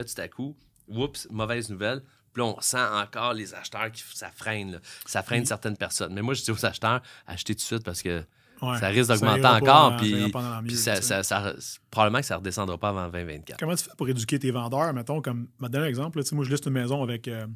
[0.00, 0.56] Là, tout à coup,
[0.88, 2.02] oups, mauvaise nouvelle.
[2.32, 4.72] Puis là, on sent encore les acheteurs qui ça freine.
[4.72, 4.78] là.
[5.06, 5.46] Ça freine Oui.
[5.46, 6.12] certaines personnes.
[6.12, 8.24] Mais moi, je dis aux acheteurs, achetez tout de suite parce que
[8.60, 8.78] Ouais.
[8.80, 9.96] ça risque d'augmenter encore.
[9.96, 11.54] Puis, ça, ça- ça-
[11.92, 13.60] probablement que ça ne redescendra pas avant 2024.
[13.60, 14.92] Comment tu fais pour éduquer tes vendeurs?
[14.94, 16.18] Mettons, comme, donner un exemple.
[16.18, 17.46] là, moi, je liste une maison avec, euh,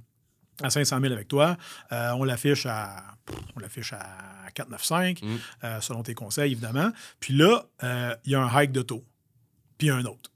[0.62, 1.57] à 500 000 avec toi.
[1.91, 3.16] Euh, on l'affiche à,
[3.57, 4.07] on l'affiche à
[4.55, 5.36] 495, Mm.
[5.64, 6.93] euh, selon tes conseils, évidemment.
[7.18, 7.64] Puis là,
[8.25, 9.05] il y a un hike de taux.
[9.77, 10.30] Puis un autre.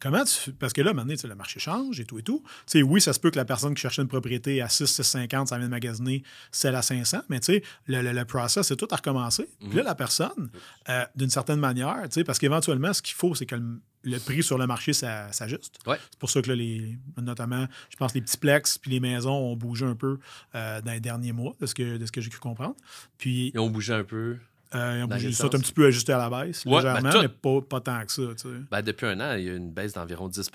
[0.00, 2.42] Comment tu Parce que là, maintenant, le marché change et tout et tout.
[2.66, 4.86] Tu sais, oui, ça se peut que la personne qui cherchait une propriété à 6,
[4.86, 8.66] 650, ça vient de magasiner celle à 500, mais tu sais, le, le, le process,
[8.66, 9.48] c'est tout à recommencer.
[9.60, 10.50] Puis là, la personne,
[10.88, 14.18] euh, d'une certaine manière, tu sais, parce qu'éventuellement, ce qu'il faut, c'est que le, le
[14.18, 15.78] prix sur le marché ça- s'ajuste.
[15.86, 15.98] Ouais.
[16.10, 19.32] C'est pour ça que là, les, notamment, je pense les petits plex puis les maisons
[19.36, 20.18] ont bougé un peu
[20.54, 22.74] euh, dans les derniers mois, de ce que, de ce que j'ai cru comprendre.
[23.18, 24.38] Puis, Ils ont bougé un peu.
[24.74, 27.20] Euh, ils ont ça, un petit peu ajusté à la baisse, Ouais, légèrement, ben, tout-
[27.22, 28.60] mais pas, pas tant que ça, tu sais.
[28.70, 30.50] Ben, depuis un an, il y a une baisse d'environ 10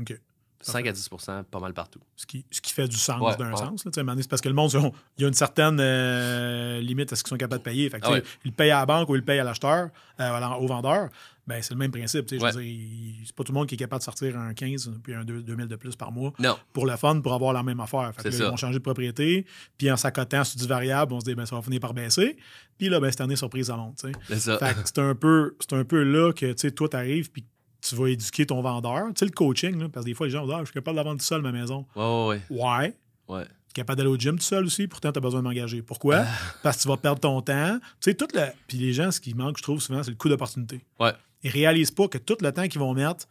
[0.00, 0.20] OK.
[0.70, 2.00] 5 à 10% pas mal partout.
[2.16, 3.56] Ce qui, ce qui fait du sens Ouais, d'un ouais.
[3.56, 3.84] sens.
[3.84, 4.70] là, C'est parce que le monde,
[5.18, 7.88] il y a une certaine euh, limite à ce qu'ils sont capables de payer.
[7.90, 8.22] Fait que, Ah ouais.
[8.44, 9.88] Ils le payent à la banque ou ils le payent à l'acheteur,
[10.20, 11.08] euh, au vendeur.
[11.46, 12.24] Ben, c'est le même principe.
[12.24, 14.04] tu sais, je veux dire, il- C'est pas tout le monde qui est capable de
[14.04, 16.56] sortir un 15 puis un 2 2000 de plus par mois Non.
[16.72, 18.10] pour le fun, pour avoir la même affaire.
[18.14, 18.44] Fait que C'est là, ça.
[18.44, 19.44] Ils vont changer de propriété,
[19.76, 22.36] puis en s'accotant sur du variable, on se dit ben, ça va finir par baisser.
[22.78, 23.96] Puis là, ben, cette année, surprise à monte.
[23.98, 24.12] tu sais.
[24.28, 24.58] C'est ça.
[24.58, 27.30] Fait que c'est un peu, c'est un peu là que tu sais, toi, tu arrives
[27.30, 27.44] puis
[27.86, 29.06] tu vas éduquer ton vendeur.
[29.08, 30.66] Tu sais, le coaching, là, parce que des fois, les gens vont dire ah, je
[30.66, 31.84] suis capable de la vendre tout seul, ma maison.
[31.94, 32.58] Ouais, ouais, Ouais.
[32.60, 32.94] ouais.
[33.38, 33.44] ouais.
[33.74, 35.82] Capable d'aller au gym tout seul aussi, pourtant, tu as besoin de m'engager.
[35.82, 36.18] Pourquoi?
[36.18, 36.26] Ah.
[36.62, 37.78] Parce que tu vas perdre ton temps.
[38.00, 38.46] Tu sais, tout le.
[38.68, 40.84] Puis les gens, ce qui manque, je trouve souvent, c'est le coût d'opportunité.
[41.00, 41.12] Ouais.
[41.42, 43.26] Ils réalisent pas que tout le temps qu'ils vont mettre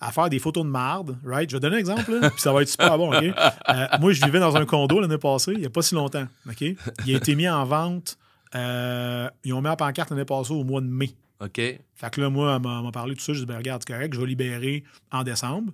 [0.00, 1.48] à faire des photos de marde, right?
[1.50, 3.24] Je vais donner un exemple, là, puis ça va être super bon, OK?
[3.68, 6.26] Euh, moi, je vivais dans un condo l'année passée, il n'y a pas si longtemps,
[6.48, 6.60] OK?
[6.60, 8.16] Il a été mis en vente,
[8.54, 11.10] euh, ils ont mis en pancarte l'année passée au mois de mai.
[11.40, 11.56] OK?
[11.56, 13.32] Fait que là, moi, elle m'a parlé de tout ça.
[13.32, 15.72] Je dis, ben, regarde, c'est correct, je vais libérer en décembre.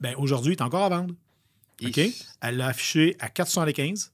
[0.00, 1.14] Ben, aujourd'hui, il est encore à vendre.
[1.82, 1.96] OK?
[1.96, 2.24] Ich.
[2.40, 4.12] Elle l'a affiché à 475.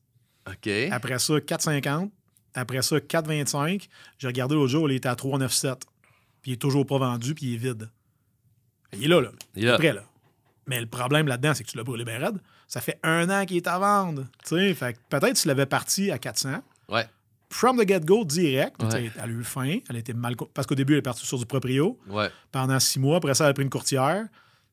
[0.49, 0.69] OK.
[0.91, 2.11] Après ça, 4,50.
[2.55, 3.89] Après ça, 4,25.
[4.19, 5.83] J'ai regardé l'autre jour, il était à 3,97.
[6.43, 7.91] Puis il est toujours pas vendu, puis il est vide.
[8.93, 9.31] Il est là, là.
[9.55, 9.77] Il est là.
[9.77, 10.05] prêt, là.
[10.67, 12.39] Mais le problème là-dedans, c'est que tu l'as brûlé bien raide.
[12.67, 14.25] Ça fait un an qu'il est à vendre.
[14.45, 16.63] Tu sais, fait que peut-être tu l'avais parti à 400.
[16.89, 17.07] Ouais.
[17.51, 18.83] From the get-go, direct.
[18.83, 19.11] Ouais.
[19.17, 19.79] Elle a eu faim.
[19.89, 20.35] Elle était mal.
[20.37, 22.29] co- Parce qu'au début, elle est partie sur du proprio Ouais.
[22.53, 23.19] pendant six mois.
[23.19, 24.27] Après ça, elle a pris une courtière.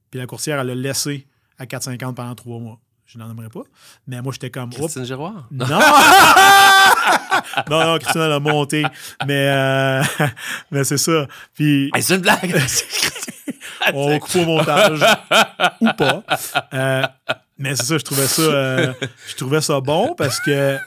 [0.09, 1.27] Puis la courtière, elle l'a laissé
[1.59, 2.79] à 4,50 pendant trois mois.
[3.05, 3.61] Je n'en aimerais pas.
[4.07, 4.71] Mais moi, j'étais comme.
[4.71, 5.47] Christine Giroir?
[5.51, 5.67] non!
[7.69, 8.83] non, non, Christine, elle a monté.
[9.25, 10.03] Mais, euh,
[10.71, 11.27] mais c'est ça.
[11.53, 12.55] Puis, Hey, c'est une blague!
[13.93, 14.99] on va couper au montage.
[15.81, 16.23] ou pas.
[16.73, 17.03] Euh,
[17.57, 18.93] mais c'est ça, je trouvais ça, euh,
[19.27, 20.77] je trouvais ça bon parce que,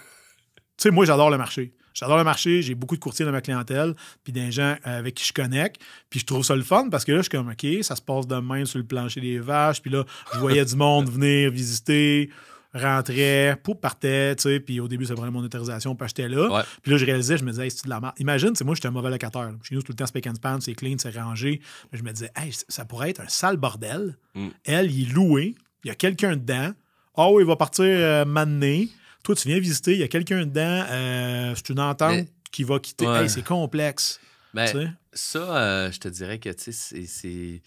[0.79, 1.73] sais, moi, j'adore le marché.
[1.95, 5.15] J'adore le marché, j'ai beaucoup de courtiers dans ma clientèle, puis des gens euh, avec
[5.15, 5.81] qui je connecte.
[6.11, 8.03] Puis je trouve ça le fun parce que là, je suis comme, OK, ça se
[8.03, 9.81] passe de même sur le plancher des vaches.
[9.81, 10.05] Puis là,
[10.35, 12.29] je voyais du monde venir visiter,
[12.75, 14.61] rentrait, pou, partait, tu sais.
[14.61, 16.51] Puis au début, ça prenait mon autorisation, puis j'étais là.
[16.51, 16.63] Ouais.
[16.83, 18.15] Puis là, je réalisais, je me disais, hey, c'est de la merde.
[18.19, 19.53] Imagine, c'est moi, j'étais un mauvais locataire.
[19.63, 21.63] Chez nous, c'est tout le temps speak and span, c'est clean, c'est rangé.
[21.91, 24.19] Mais je me disais, hey, ça pourrait être un sale bordel.
[24.35, 24.49] Mm.
[24.65, 25.55] Elle, il est loué,
[25.85, 26.73] il y a quelqu'un dedans.
[27.17, 28.91] Oui, il va partir euh, m'amener.
[29.27, 30.85] Toi, tu viens visiter, il y a quelqu'un dedans.
[30.89, 33.09] euh, c'est une entente Mais- qui va quitter.
[33.09, 33.23] Ouais.
[33.25, 34.21] Hey, c'est complexe.
[34.55, 34.89] Ben, tu sais?
[35.13, 37.61] ça, euh, je te dirais que, tu sais, c'est-.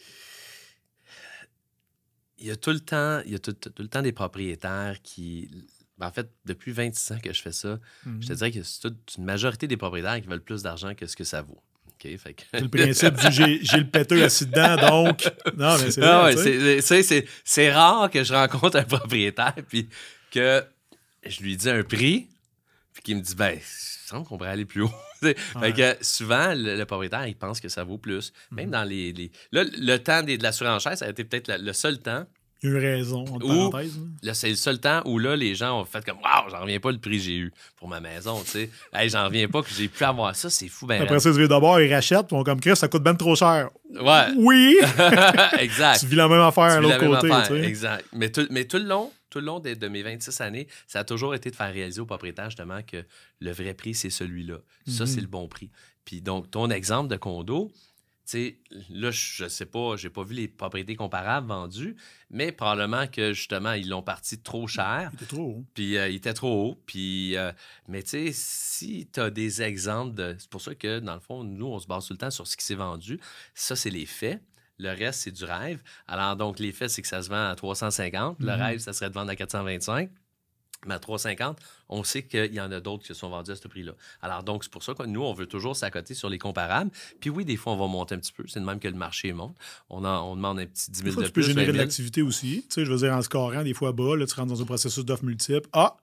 [2.37, 4.13] Il y a tout le temps, il y a tout, tout- tout le temps des
[4.13, 5.49] propriétaires qui...
[5.97, 8.21] ben, En fait, depuis 26 ans que je fais ça, Mhm.
[8.23, 11.05] je te dirais que c'est toute une majorité des propriétaires qui veulent plus d'argent que
[11.07, 11.61] ce que ça vaut.
[11.87, 12.17] OK?
[12.17, 12.43] Fait que...
[12.53, 15.29] C'est le principe du j'ai le péteux assis dedans, donc.
[15.57, 19.89] Non, mais c'est Ah ouais, c'est rare que je rencontre un propriétaire puis
[20.31, 20.63] que
[21.25, 22.27] je lui dis un prix
[22.93, 24.91] puis qu'il me dit ben il semble qu'on pourrait aller plus haut.
[25.21, 25.35] Ouais.
[25.59, 28.33] Fait que souvent le, le propriétaire il pense que ça vaut plus.
[28.51, 28.71] Même Mhm.
[28.71, 31.73] dans les, les- là le temps des- de la surenchère ça a été peut-être le
[31.73, 32.25] seul temps.
[32.61, 33.97] Il y a eu raison, entre Ou- parenthèses.
[34.21, 34.33] là.
[34.33, 36.91] C'est le seul temps où là les gens ont fait comme waouh j'en reviens pas
[36.91, 38.41] le prix que j'ai eu pour ma maison.
[38.43, 41.19] Tu sais, hey, j'en reviens pas que j'ai pu avoir ça c'est fou ben Après
[41.19, 43.69] ça, ils d'abord, ils rachètent, on comme Chris, ça coûte bien trop cher.
[43.91, 44.77] ouais Oui!
[45.59, 45.99] exact.
[46.01, 47.31] tu vis la même affaire à l'autre côté.
[47.31, 47.67] affaire, tu sais.
[47.67, 48.05] Exact.
[48.13, 50.99] Mais tout, mais tout le long, tout le long de, de mes 26 années, ça
[50.99, 53.05] a toujours été de faire réaliser au propriétaire justement que
[53.39, 54.55] le vrai prix, c'est celui-là.
[54.87, 55.07] Ça, Mhm.
[55.07, 55.69] c'est le bon prix.
[56.03, 57.71] Puis donc, ton exemple de condo,
[58.29, 58.59] sais,
[58.89, 61.95] là, je sais pas, j'ai pas vu les propriétés comparables vendues,
[62.29, 65.09] mais probablement que justement, ils l'ont parti trop cher.
[65.13, 65.65] Il était trop haut.
[65.73, 66.81] Puis euh, il était trop haut.
[66.85, 67.51] Puis, euh,
[67.87, 70.35] mais tu sais, si tu as des exemples de.
[70.37, 72.47] C'est pour ça que, dans le fond, nous, on se base tout le temps sur
[72.47, 73.19] ce qui s'est vendu.
[73.53, 74.41] Ça, c'est les faits.
[74.81, 75.81] Le reste, c'est du rêve.
[76.07, 78.37] Alors, donc, les faits, c'est que ça se vend à 350.
[78.39, 78.51] Le Mhm.
[78.61, 80.09] rêve, ça serait de vendre à 425.
[80.85, 81.55] Mais à 3,50,
[81.89, 83.91] on sait qu'il y en a d'autres qui sont vendus à ce prix-là.
[84.21, 86.89] Alors, donc, c'est pour ça que nous, on veut toujours s'accoter sur les comparables.
[87.19, 88.45] Puis oui, des fois, on va monter un petit peu.
[88.47, 89.55] C'est de même que le marché monte.
[89.89, 91.41] On, on demande un petit 10 000 fois, de tu plus.
[91.41, 92.65] peux générer de l'activité aussi.
[92.69, 94.65] Tu sais, je veux dire, en scorant, des fois bas, là, tu rentres dans un
[94.65, 95.67] processus d'offres multiples.
[95.73, 95.97] Ah!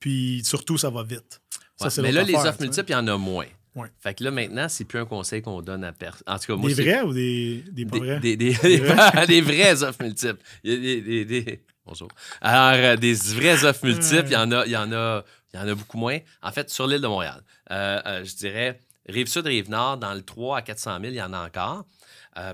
[0.00, 1.40] Puis surtout, ça va vite.
[1.76, 3.46] Ça, mais là, les offres tu multiples, il y en a moins.
[3.76, 3.88] Ouais.
[4.00, 6.24] Fait que là, maintenant, c'est plus un conseil qu'on donne à personne.
[6.26, 8.20] En tout cas, moi, Des vrais ou des, des pas des, vrais?
[8.20, 8.80] des, des, des-
[9.28, 10.40] des vraies offres multiples.
[10.64, 12.08] Il y a des- Bonjour.
[12.40, 15.58] Alors, euh, des vraies offres multiples, il y en a, il y en a, il
[15.58, 16.18] y en a beaucoup moins.
[16.40, 17.42] En fait, sur l'île de Montréal,
[17.72, 18.78] euh, euh, je dirais
[19.08, 21.84] Rive-Sud, Rive-Nord, dans le 3 à 400 000, il y en a encore.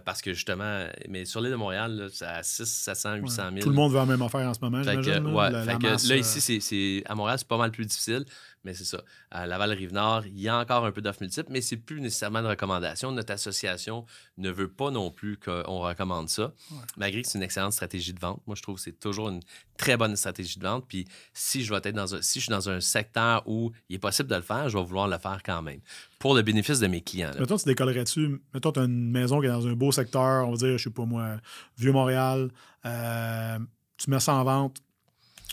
[0.04, 3.58] Parce que justement, mais sur l'île de Montréal, là, c'est à 600, 700, 800 000.
[3.60, 5.12] Tout le monde veut la même affaire en ce moment, j'imagine.
[5.12, 5.30] là.
[5.30, 8.24] ouais, là, euh, ici, c'est, à Montréal, c'est pas mal plus difficile,
[8.66, 9.00] mais c'est ça.
[9.30, 12.48] À Laval-Rive-Nord, il y a encore un peu d'offres multiples, mais c'est plus nécessairement de
[12.48, 13.12] recommandation.
[13.12, 14.04] Notre association
[14.38, 16.52] ne veut pas non plus qu'on recommande ça,
[16.96, 18.42] malgré que c'est une excellente stratégie de vente.
[18.46, 19.40] Moi, je trouve que c'est toujours une
[19.78, 20.84] très bonne stratégie de vente.
[20.88, 23.96] Puis si je, vais être dans un, si je suis dans un secteur où il
[23.96, 25.80] est possible de le faire, je vais vouloir le faire quand même,
[26.18, 27.30] pour le bénéfice de mes clients.
[27.30, 27.40] là.
[27.40, 28.42] Mettons, tu décollerais-tu.
[28.52, 30.84] Mettons, tu as une maison qui est dans un beau secteur, on va dire, je
[30.84, 31.36] sais pas moi,
[31.78, 32.50] Vieux-Montréal.
[32.84, 33.58] euh,
[33.96, 34.82] tu mets ça en vente.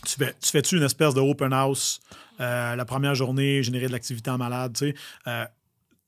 [0.06, 2.00] Tu fais- tu fais-tu une espèce de open house
[2.40, 4.94] euh, la première journée, générer de l'activité en malade, tu sais?
[5.28, 5.44] Euh,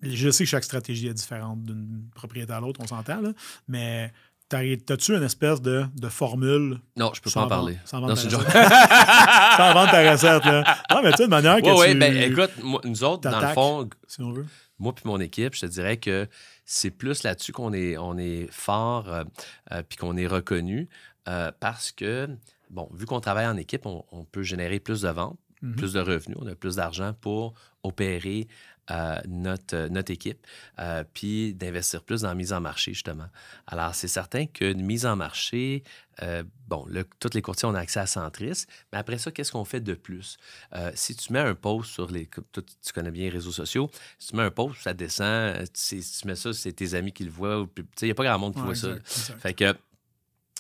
[0.03, 3.31] je sais que chaque stratégie est différente d'une propriété à l'autre, on s'entend, là,
[3.69, 4.13] mais
[4.49, 6.79] t'as-tu une espèce de, de formule?
[6.97, 7.79] Non, je peux pas en parler.
[7.85, 8.53] sans vendre ta recette.
[9.57, 10.45] sans vendre ta recette?
[10.45, 10.77] Là.
[10.91, 11.99] Non, mais tu sais, de manière que tu...
[11.99, 14.47] ben écoute, moi, nous autres, dans le fond, si on veut.
[14.79, 16.29] moi puis mon équipe, je te dirais que
[16.65, 19.25] c'est plus là-dessus qu'on est, on est fort euh,
[19.73, 20.89] euh, puis qu'on est reconnu
[21.29, 22.29] euh, parce que,
[22.77, 25.77] bon, vu qu'on travaille en équipe, on, on peut générer plus de ventes, Mhm.
[25.77, 28.47] plus de revenus, on a plus d'argent pour opérer
[28.91, 30.47] euh, notre, euh, notre équipe,
[30.79, 33.27] euh, puis d'investir plus dans la mise en marché, justement.
[33.67, 35.83] Alors, c'est certain qu'une mise en marché,
[36.23, 39.65] euh, bon, le, tous les courtiers ont accès à Centris, mais après ça, qu'est-ce qu'on
[39.65, 40.37] fait de plus?
[40.95, 42.27] Si tu mets un post sur les.
[42.53, 43.91] toi, tu connais bien les réseaux sociaux,
[44.21, 47.13] si tu mets un post, ça descend, euh, tu, tu mets ça, c'est tes amis
[47.13, 47.67] qui le voient.
[47.75, 48.93] Tu sais, il n'y a pas grand monde qui Ouais, voit ça.
[48.93, 49.41] exact.
[49.41, 49.75] Fait que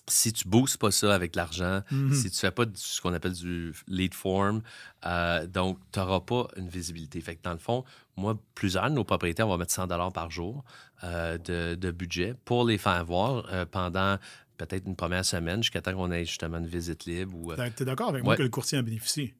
[0.08, 2.14] si tu boostes pas ça avec l'argent, Mhm.
[2.14, 4.62] si tu fais pas du- ce qu'on appelle du lead form,
[5.04, 7.20] euh, donc tu n'auras pas une visibilité.
[7.20, 7.84] Fait que dans le fond,
[8.16, 10.64] moi, plusieurs de nos propriétaires vont mettre 100 par jour
[11.04, 14.16] euh, de, de budget pour les faire voir euh, pendant
[14.56, 17.36] peut-être une première semaine jusqu'à temps qu'on ait justement une visite libre.
[17.36, 19.34] Ou, Tu es d'accord avec moi que le courtier en bénéficie?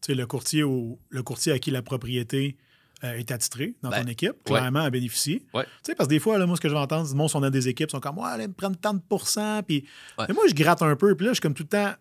[0.00, 2.56] Tu sais, le courtier, au- le courtier à qui la propriété
[3.04, 5.42] euh, est attitrée dans Ben, ton équipe, clairement, en bénéficie.
[5.54, 5.64] Ouais.
[5.64, 7.42] Tu sais, parce que des fois, là, moi, ce que je vais entendre, monde, on
[7.42, 9.62] a des équipes, sont comme, ouais, allez me prendre tant de pourcents.
[9.62, 9.84] Puis,
[10.18, 10.24] Ouais.
[10.28, 11.92] Mais moi, je gratte un peu, puis là, je suis comme tout le temps,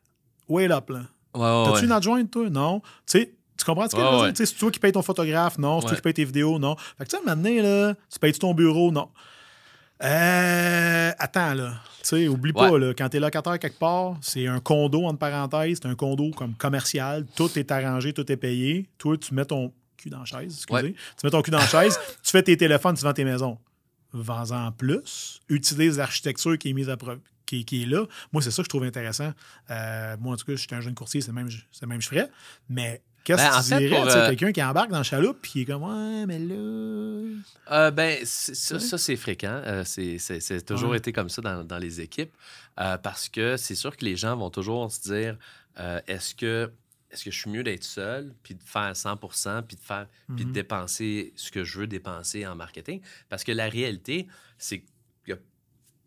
[0.50, 1.02] wait up, là.
[1.36, 1.86] Ouais, ouais, T'as-tu ouais.
[1.86, 2.50] une adjointe, toi?
[2.50, 2.80] Non.
[2.80, 4.32] Tu sais, tu comprends ce que Ouais, je veux ouais.
[4.32, 4.34] dire?
[4.38, 5.58] Tu C'est toi qui payes ton photographe?
[5.60, 5.80] Non.
[5.82, 5.96] C'est toi Ouais.
[5.98, 6.58] qui payes tes vidéos?
[6.60, 6.76] Non.
[6.98, 8.92] Fait que, tu sais, maintenant, là, tu payes ton bureau?
[8.92, 9.10] Non.
[10.04, 11.74] Euh, attends, là.
[12.04, 12.80] Tu sais, oublie pas, Ouais.
[12.80, 16.54] là, quand t'es locataire quelque part, c'est un condo, entre parenthèses, c'est un condo comme
[16.56, 18.88] commercial, tout est arrangé, tout est payé.
[18.98, 20.74] Toi, tu mets ton cul dans la chaise, excusez.
[20.82, 20.94] Ouais.
[20.94, 23.58] Tu mets ton cul dans la chaise, tu fais tes téléphones, tu vends tes maisons.
[24.14, 25.42] Vends-en plus.
[25.50, 28.06] Utilise l'architecture qui est mise à pro- qui, qui est là.
[28.32, 29.34] Moi, c'est ça que je trouve intéressant.
[29.70, 32.02] Euh, moi, en tout cas, je suis un jeune courtier, c'est le même, le même
[32.02, 32.30] je ferais.
[32.70, 33.50] Mais qu'est-ce Ben,
[33.80, 34.10] que tu dirais?
[34.12, 36.56] sais, euh, Quelqu'un qui embarque dans le chaloupe puis qui est comme Ouais, mais là.
[37.72, 38.80] Euh, ben, ça, Ouais.
[38.82, 39.62] ça, c'est fréquent.
[39.86, 40.98] C'est, toujours Ouais.
[40.98, 42.32] été comme ça dans, dans les équipes
[42.76, 45.38] parce que c'est sûr que les gens vont toujours se dire
[46.08, 46.72] est-ce que
[47.12, 49.16] est-ce que je suis mieux d'être seul puis de faire 100
[49.64, 50.54] puis de faire puis de Mhm.
[50.54, 53.02] dépenser ce que je veux dépenser en marketing?
[53.30, 54.28] Parce que la réalité
[54.58, 54.84] c'est
[55.26, 55.40] que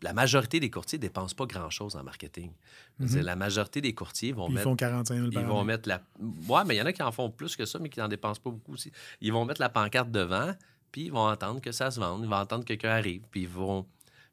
[0.03, 2.51] la majorité des courtiers ne dépensent pas grand-chose en marketing.
[2.99, 3.21] Mhm.
[3.21, 5.67] La majorité des courtiers vont Puis ils mettre font 45 000 par ils vont année.
[5.67, 6.01] mettre la.
[6.49, 8.07] Ouais, mais il y en a qui en font plus que ça, mais qui n'en
[8.07, 8.91] dépensent pas beaucoup aussi.
[9.21, 10.53] Ils vont mettre la pancarte devant,
[10.91, 12.23] puis ils vont entendre que ça se vende.
[12.23, 13.83] Ils vont entendre que quelqu'un arrive, puis ils vont,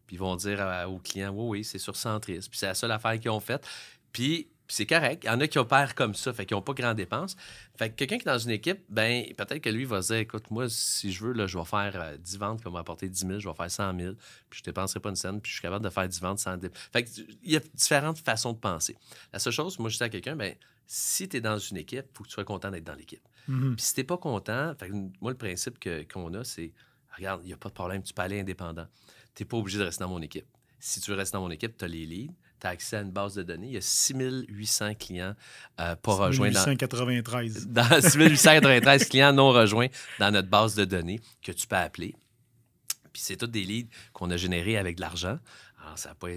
[0.07, 2.39] puis ils vont dire à- aux clients Oui, oui, c'est sur Centris.
[2.51, 3.67] Puis c'est la seule affaire qu'ils ont faite.
[4.13, 4.49] Puis.
[4.69, 5.25] Puis c'est correct.
[5.25, 7.37] Il y en a qui opèrent comme ça, fait qu'ils n'ont pas grand dépenses.
[7.79, 10.19] Fait que quelqu'un qui est dans une équipe, ben peut-être que lui va se dire
[10.19, 13.09] écoute, moi, si je veux, là, je vais faire euh, 10 ventes qui vont m'apporter
[13.09, 14.15] 10 000, je vais faire 100 000,
[14.51, 16.39] puis je ne dépenserai pas une scène, puis je suis capable de faire 10 ventes
[16.39, 16.59] sans
[16.93, 17.09] Fait que,
[17.43, 18.95] il y a différentes façons de penser.
[19.33, 20.55] La seule chose, moi, je dis à quelqu'un, ben
[20.87, 23.27] si tu es dans une équipe, il faut que tu sois content d'être dans l'équipe.
[23.47, 23.77] Mhm.
[23.77, 26.73] Puis si tu n'es pas content, fait que moi, le principe que- qu'on a, c'est
[27.17, 28.87] regarde, il n'y a pas de problème, tu peux aller indépendant.
[29.35, 30.47] Tu n'es pas obligé de rester dans mon équipe.
[30.79, 33.01] Si tu veux rester dans mon équipe, tu as les leads, tu as accès à
[33.01, 33.69] une base de données.
[33.69, 35.35] Il y a 6800 clients
[35.81, 37.67] euh, pas rejoints dans, 1893.
[37.69, 39.89] dans 6893 clients non rejoints
[40.19, 42.15] dans notre base de données que tu peux appeler.
[43.13, 45.39] Puis c'est tous des leads qu'on a générés avec de l'argent.
[45.89, 46.29] Alors, ça n'a pas,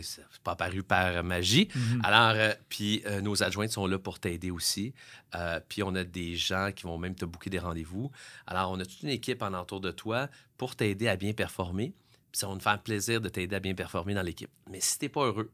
[0.43, 1.67] pas apparu par magie.
[1.75, 2.01] Mhm.
[2.03, 4.93] Alors, euh, puis euh, nos adjointes sont là pour t'aider aussi.
[5.35, 8.11] Euh, puis on a des gens qui vont même te booker des rendez-vous.
[8.47, 11.93] Alors, on a toute une équipe en entour de toi pour t'aider à bien performer.
[12.31, 14.51] Puis ça va nous faire plaisir de t'aider à bien performer dans l'équipe.
[14.69, 15.51] Mais si tu n'es pas heureux,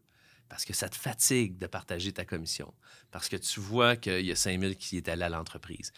[0.50, 2.74] Parce que ça te fatigue de partager ta commission.
[3.12, 5.92] Parce que tu vois qu'il y a 5 000 qui est allé à l'entreprise.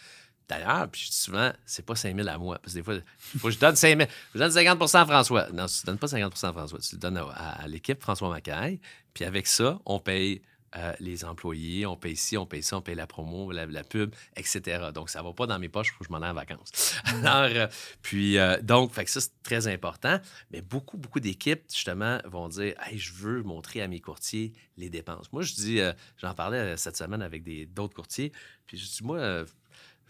[0.48, 2.58] D'ailleurs, puis je dis souvent, c'est pas 5 000 à moi.
[2.60, 2.94] Parce que des fois,
[3.38, 4.10] faut que je donne 5 000.
[4.34, 5.48] Je donne 50 à François.
[5.52, 6.78] Non, tu ne donnes pas 50 à François.
[6.80, 8.80] Tu le donnes à, l'équipe François Macaille.
[9.14, 10.42] Puis avec ça, on paye
[10.76, 14.14] euh, les employés, on paye ci, on paye ça, on paye la promo, la, pub,
[14.36, 14.90] etc.
[14.94, 16.34] Donc, ça ne va pas dans mes poches, il faut que je m'en aille en
[16.34, 16.94] vacances.
[17.06, 17.08] Mm.
[17.26, 17.66] Alors, euh,
[18.02, 20.20] puis, euh, donc, fait que ça, c'est très important.
[20.52, 24.90] Mais beaucoup, beaucoup d'équipes, justement, vont dire Hey, je veux montrer à mes courtiers les
[24.90, 25.32] dépenses.
[25.32, 25.80] Moi, je dis,
[26.18, 28.32] j'en parlais cette semaine avec d'autres courtiers,
[28.66, 29.44] puis je dis, moi,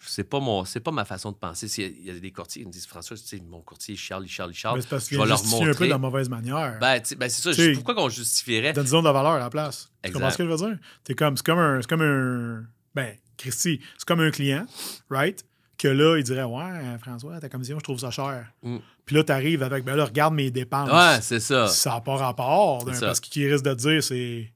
[0.06, 1.66] c'est pas mon c'est pas ma façon de penser.
[1.78, 4.24] Il y a des courtiers qui me disent François, tu sais, mon courtier, il charle,
[4.24, 4.82] il charle, il charle.
[4.84, 5.70] parce je vais leur montrer.
[5.70, 6.78] un peu de la mauvaise manière.
[6.80, 7.62] Ben, ben c'est ça.
[7.74, 8.74] pourquoi qu'on justifierait?
[8.84, 9.90] Zone de valeur à la place.
[10.02, 10.78] Tu comprends ce que je veux dire?
[11.06, 11.80] C'est comme, comme un.
[11.80, 12.64] C'est comme un.
[12.94, 14.66] Ben, Christy, c'est comme un client,
[15.08, 15.44] right?
[15.78, 18.52] Que là, il dirait Ouais, François, ta commission, je trouve ça cher.
[18.62, 18.78] Mm.
[19.06, 20.90] Puis là, tu arrives avec Ben là, regarde mes dépenses.
[20.90, 21.68] Ouais, c'est ça.
[21.68, 22.84] Ça n'a pas rapport.
[22.84, 24.52] Parce qu'il risque de te dire, c'est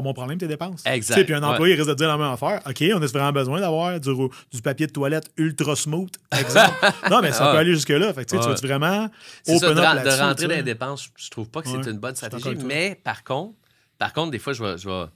[0.00, 0.82] pas mon problème, tes dépenses.
[0.86, 1.24] Exact.
[1.24, 2.60] Puis un employé risque de dire la même affaire.
[2.66, 4.10] OK, on a vraiment besoin d'avoir du,
[4.50, 6.76] du, papier de toilette ultra smooth, exemple.
[7.10, 8.12] non, mais ça peut aller jusque-là.
[8.12, 9.10] Fait que, tu vas vraiment
[9.46, 11.98] open ça, de, up de rentrer dans les dépenses, je trouve pas que c'est une
[11.98, 12.56] bonne stratégie.
[12.64, 13.54] Mais par contre,
[13.98, 15.06] par contre, des fois, je vais, je vais,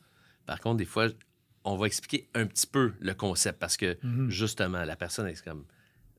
[0.46, 1.06] par contre, des fois,
[1.64, 4.28] on va expliquer un petit peu le concept parce que mm-hmm.
[4.28, 5.64] justement, la personne est comme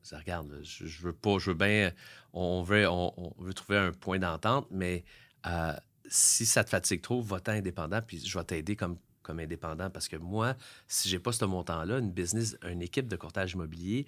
[0.04, 1.92] ça regarde, je, veux pas, je veux bien,
[2.34, 5.06] on veut, on, veut trouver un point d'entente, mais
[5.48, 5.74] euh,
[6.08, 10.08] si ça te fatigue trop, va-t'en indépendant, puis je vais t'aider comme, comme indépendant parce
[10.08, 10.56] que moi,
[10.88, 14.06] si j'ai pas ce montant-là, une business, une équipe de courtage immobilier,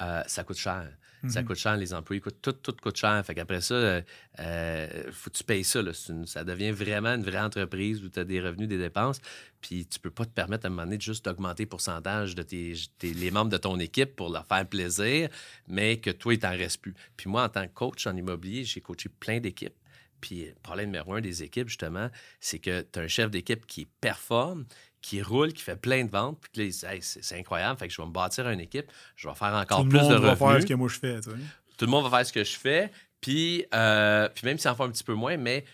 [0.00, 0.88] euh, ça coûte cher.
[1.26, 1.48] Ça mhm.
[1.48, 3.24] coûte cher, les employés coûtent, tout, tout coûte cher.
[3.26, 4.04] Fait qu'après ça, il
[4.38, 5.80] euh, faut que tu payes ça.
[6.26, 9.20] ça devient vraiment une vraie entreprise où tu as des revenus, des dépenses.
[9.60, 12.36] Puis tu peux pas te permettre à un moment donné de juste augmenter le pourcentage
[12.36, 15.28] de tes, les membres de ton équipe pour leur faire plaisir,
[15.66, 16.94] mais que toi, il t'en reste plus.
[17.16, 19.74] Puis moi, en tant que coach en immobilier, j'ai coaché plein d'équipes.
[20.20, 22.10] Puis, le problème numéro un des équipes, justement,
[22.40, 24.64] c'est que tu as un chef d'équipe qui performe,
[25.00, 28.08] qui roule, qui fait plein de ventes, puis là, c'est incroyable, fait que je vais
[28.08, 30.16] me bâtir une équipe, je vais faire encore plus de revenus.
[30.16, 32.26] Tout le monde va faire ce que moi je fais, Tout le monde va faire
[32.26, 35.36] ce que je fais, puis, euh, puis même si en fait un petit peu moins,
[35.36, 35.64] mais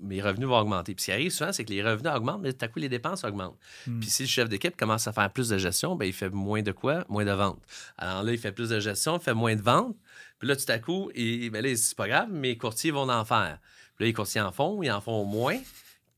[0.00, 0.94] mes revenus vont augmenter.
[0.94, 2.88] Puis ce qui arrive souvent, c'est que les revenus augmentent, mais tout à coup, les
[2.88, 3.58] dépenses augmentent.
[3.86, 4.00] Hmm.
[4.00, 6.62] Puis si le chef d'équipe commence à faire plus de gestion, ben, il fait moins
[6.62, 7.04] de quoi?
[7.08, 7.62] Moins de ventes.
[7.98, 9.96] Alors là, il fait plus de gestion, il fait moins de ventes.
[10.38, 13.24] Puis là, tout à coup, et, ben là, c'est pas grave, mes courtiers vont en
[13.24, 13.58] faire.
[13.96, 15.58] Puis là, les courtiers en font, ils en font moins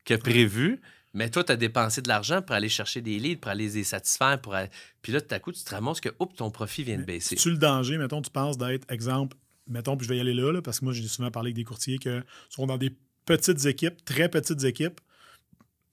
[0.05, 0.81] que prévu.
[1.15, 3.85] Mais toi, tu as dépensé de l'argent pour aller chercher des leads, pour aller les
[3.85, 4.41] satisfaire.
[4.41, 4.55] Pour
[5.03, 7.37] Puis là, tout à coup, tu te ramasses que, oups, ton profit vient de baisser.
[7.37, 10.61] Tu le danger, mettons, tu penses d'être, exemple, mettons, puis je vais y aller là,
[10.63, 12.11] parce que moi, j'ai souvent parlé avec des courtiers qui
[12.51, 12.95] sont dans des
[13.25, 15.01] petites équipes, très petites équipes.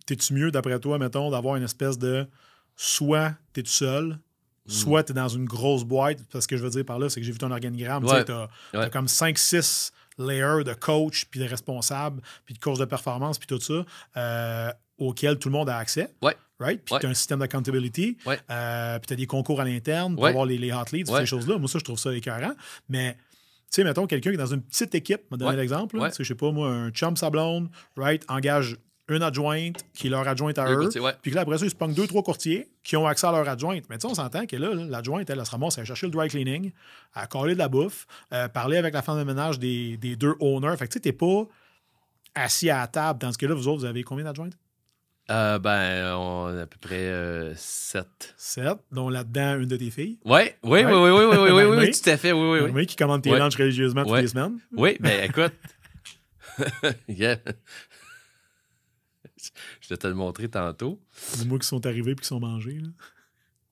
[0.05, 2.27] T'es-tu mieux, d'après toi, mettons, d'avoir une espèce de
[2.75, 4.19] soit tu es tout seul,
[4.67, 4.71] hmm.
[4.71, 6.19] soit tu es dans une grosse boîte.
[6.31, 8.05] Parce que je veux dire par là, c'est que j'ai vu ton organigramme.
[8.05, 13.37] Tu as, comme 5-6 layers de coach, puis de responsable, puis de coach de performance,
[13.37, 13.85] puis tout ça,
[14.17, 16.09] euh, auquel tout le monde a accès.
[16.21, 16.35] Ouais.
[16.59, 16.81] Right?
[16.85, 18.17] Puis tu as un système d'accountability.
[18.25, 21.25] Euh, puis tu as des concours à l'interne pour avoir les, les hot leads, ces
[21.25, 21.57] choses-là.
[21.57, 22.53] Moi, ça, je trouve ça écœurant.
[22.87, 25.99] Mais tu sais, mettons, quelqu'un qui est dans une petite équipe, je vais donner l'exemple.
[26.17, 30.57] Je sais pas, moi, un chum sablon, right, engage une adjointe qui est leur adjointe
[30.57, 30.89] à eux.
[31.21, 33.31] Puis que là, après ça, ils se pognent deux, trois courtiers qui ont accès à
[33.31, 33.83] leur adjointe.
[33.89, 36.11] Mais tu sais, on s'entend que là, l'adjointe, elle, elle, se ramasse à chercher le
[36.11, 36.71] dry cleaning,
[37.13, 40.33] à coller de la bouffe, euh, parler avec la femme de ménage des, des deux
[40.39, 40.75] owners.
[40.77, 41.47] Fait que tu sais, t'es pas
[42.33, 43.19] assis à la table.
[43.19, 44.57] Dans ce cas-là, vous autres, vous avez combien d'adjointes?
[45.31, 48.35] Euh, ben, on a à peu près euh, sept.
[48.37, 50.19] Sept, dont là-dedans une de tes filles.
[50.23, 50.85] Ouais, oui, ouais.
[50.85, 52.59] oui, oui, oui, oui, oui, oui, oui, tout à fait, oui, oui.
[52.65, 52.71] oui.
[52.71, 54.59] oui qui commande tes lunchs religieusement toutes les semaines.
[54.77, 55.53] Oui, ben écoute,
[57.07, 57.37] yeah.
[59.81, 61.01] Je vais te le montrer tantôt.
[61.39, 62.81] Les mots qui sont arrivés et qui sont mangés.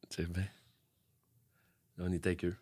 [0.10, 0.46] C'est bien.
[2.00, 2.56] on est avec eux.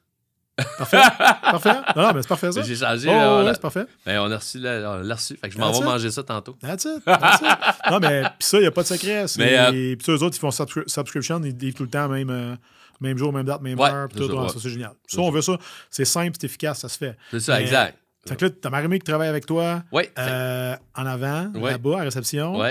[0.77, 0.97] Parfait.
[1.17, 1.81] parfait.
[1.95, 2.61] Non, mais c'est parfait ça.
[2.61, 3.09] J'ai changé.
[3.09, 3.85] Oh, c'est parfait.
[4.05, 4.57] Ben, on a reçu.
[4.59, 5.35] on l'a reçu.
[5.37, 6.57] Fait que je m'en vais manger ça tantôt.
[6.61, 7.03] That's it.
[7.05, 7.91] That's it.
[7.91, 9.25] non, mais puis ça, il n'y a pas de secret.
[9.37, 9.95] Mais, euh...
[9.95, 12.55] Puis eux autres, ils font subscription, ils disent tout le temps, même, euh,
[12.99, 14.07] même jour, même date, même heure.
[14.09, 14.93] Puis tout, ça, c'est génial.
[15.07, 15.57] Ça, on veut ça.
[15.89, 17.17] C'est simple, c'est efficace, ça se fait.
[17.31, 17.97] C'est ça, exact.
[18.27, 19.83] Fait que là, t'as Marie qui travaille avec toi.
[19.91, 20.03] Oui.
[20.19, 22.59] Euh, en avant, là-bas, à réception.
[22.59, 22.69] Oui.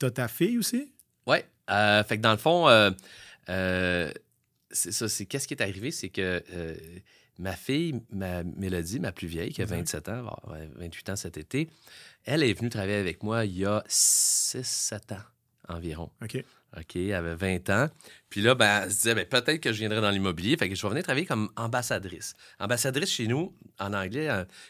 [0.00, 0.90] T'as ta fille aussi?
[1.26, 1.36] Oui.
[1.68, 2.90] Euh, fait que dans le fond, euh,
[3.50, 4.10] euh,
[4.70, 5.10] c'est ça.
[5.10, 6.42] C'est qu'est-ce qui est arrivé, c'est que
[7.38, 10.24] ma fille, ma Mélodie, ma plus vieille, qui a 27 ans,
[10.76, 11.68] 28 ans cet été,
[12.24, 15.22] elle est venue travailler avec moi il y a 6-7 ans
[15.68, 16.10] environ.
[16.22, 16.42] OK.
[16.78, 17.88] OK, elle avait 20 ans.
[18.30, 20.56] Puis là, ben, elle se disait, ben, peut-être que je viendrai dans l'immobilier.
[20.56, 22.34] Fait que je vais venir travailler comme ambassadrice.
[22.60, 24.28] Ambassadrice, chez nous, en anglais,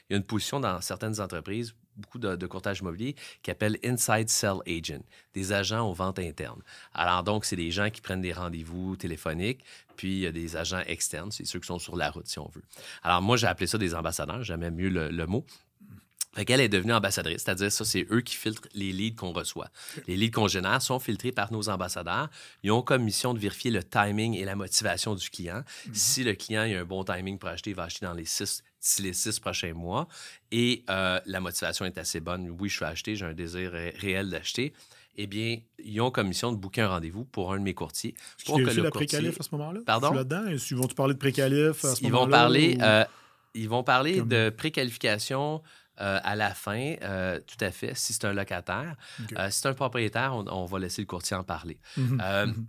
[0.08, 4.28] il y a une position dans certaines entreprises beaucoup de, courtage immobilier qui appelle Inside
[4.28, 5.04] Sell Agent,
[5.34, 6.62] des agents aux ventes internes.
[6.92, 9.64] Alors donc, c'est des gens qui prennent des rendez-vous téléphoniques,
[9.96, 12.38] puis il y a des agents externes, c'est ceux qui sont sur la route, si
[12.38, 12.62] on veut.
[13.02, 15.44] Alors moi, j'ai appelé ça des ambassadeurs, j'aimais mieux le, mot.
[16.34, 19.68] Fait qu'elle est devenue ambassadrice, c'est-à-dire ça, c'est eux qui filtrent les leads qu'on reçoit.
[20.06, 22.30] Les leads qu'on génère sont filtrés par nos ambassadeurs.
[22.62, 25.64] Ils ont comme mission de vérifier le timing et la motivation du client.
[25.86, 25.94] Mhm.
[25.94, 28.62] Si le client a un bon timing pour acheter, il va acheter dans les six,
[28.80, 30.08] d'ici les six prochains mois.
[30.50, 32.50] Et euh, la motivation est assez bonne.
[32.58, 34.72] Oui, je suis acheter, j'ai un désir ré- réel d'acheter.
[35.16, 38.14] Eh bien, ils ont comme mission de booker un rendez-vous pour un de mes courtiers.
[38.38, 39.80] Est-ce Pour qu'il y que a le la précalif à ce moment-là?
[39.84, 40.12] Pardon?
[40.12, 40.44] Là-dedans.
[40.46, 42.36] Ils vont-tu parler de précalif à ce Ils vont moment-là?
[42.38, 43.04] parler, ou- euh,
[43.54, 45.62] ils vont parler Comme- de préqualification
[46.00, 48.96] euh, à la fin, euh, tout à fait, si c'est un locataire.
[49.18, 51.78] Si c'est un propriétaire, on, on va laisser le courtier en parler.
[51.98, 52.66] Mhm, mhm.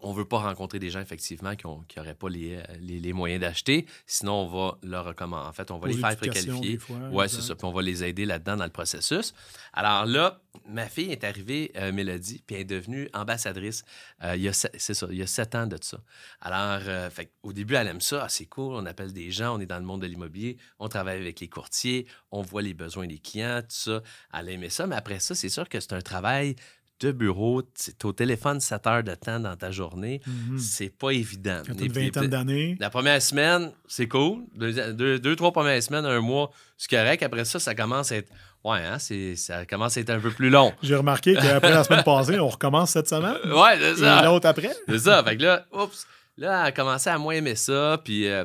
[0.00, 3.42] On ne veut pas rencontrer des gens, effectivement, qui n'auraient pas les, les- les moyens
[3.42, 3.84] d'acheter.
[4.06, 5.46] Sinon, on va leur recommander.
[5.46, 6.78] En fait, on va les faire préqualifier.
[7.12, 7.54] Oui, c'est ça.
[7.54, 9.34] Puis on va les aider là-dedans dans le processus.
[9.74, 13.84] Alors là, ma fille est arrivée, euh, Mélodie, puis elle est devenue ambassadrice.
[14.22, 15.98] euh, il y a c'est ça, il y a sept ans de ça.
[16.40, 18.22] Alors, euh, fait, au début, elle aime ça.
[18.24, 20.88] Ah, c'est cool, on appelle des gens, on est dans le monde de l'immobilier, on
[20.88, 24.02] travaille avec les courtiers, on voit les besoins des clients, tout ça.
[24.32, 26.56] Elle aimait ça, mais après ça, c'est sûr que c'est un travail
[27.00, 27.62] de bureau.
[27.74, 30.20] C'est au téléphone 7 heures de temps dans ta journée.
[30.26, 30.58] Mhm.
[30.58, 31.62] C'est pas évident.
[31.66, 32.76] Quand tu Et une vingtaine d'années.
[32.80, 34.44] la première semaine, c'est cool.
[34.54, 37.22] Deux, deux, deux, trois premières semaines, un mois, c'est correct.
[37.22, 38.30] Après ça, ça commence à être.
[38.64, 40.72] Ouais, hein, c'est, ça commence à être un peu plus long.
[40.82, 43.36] J'ai remarqué qu'après la semaine passée, on recommence cette semaine.
[43.52, 44.22] Ouais, c'est Et ça.
[44.24, 44.72] l'autre après.
[44.88, 45.22] C'est ça.
[45.22, 46.06] Fait que là, oups,
[46.38, 48.00] là, elle a commencé à moins aimer ça.
[48.02, 48.44] Puis, euh,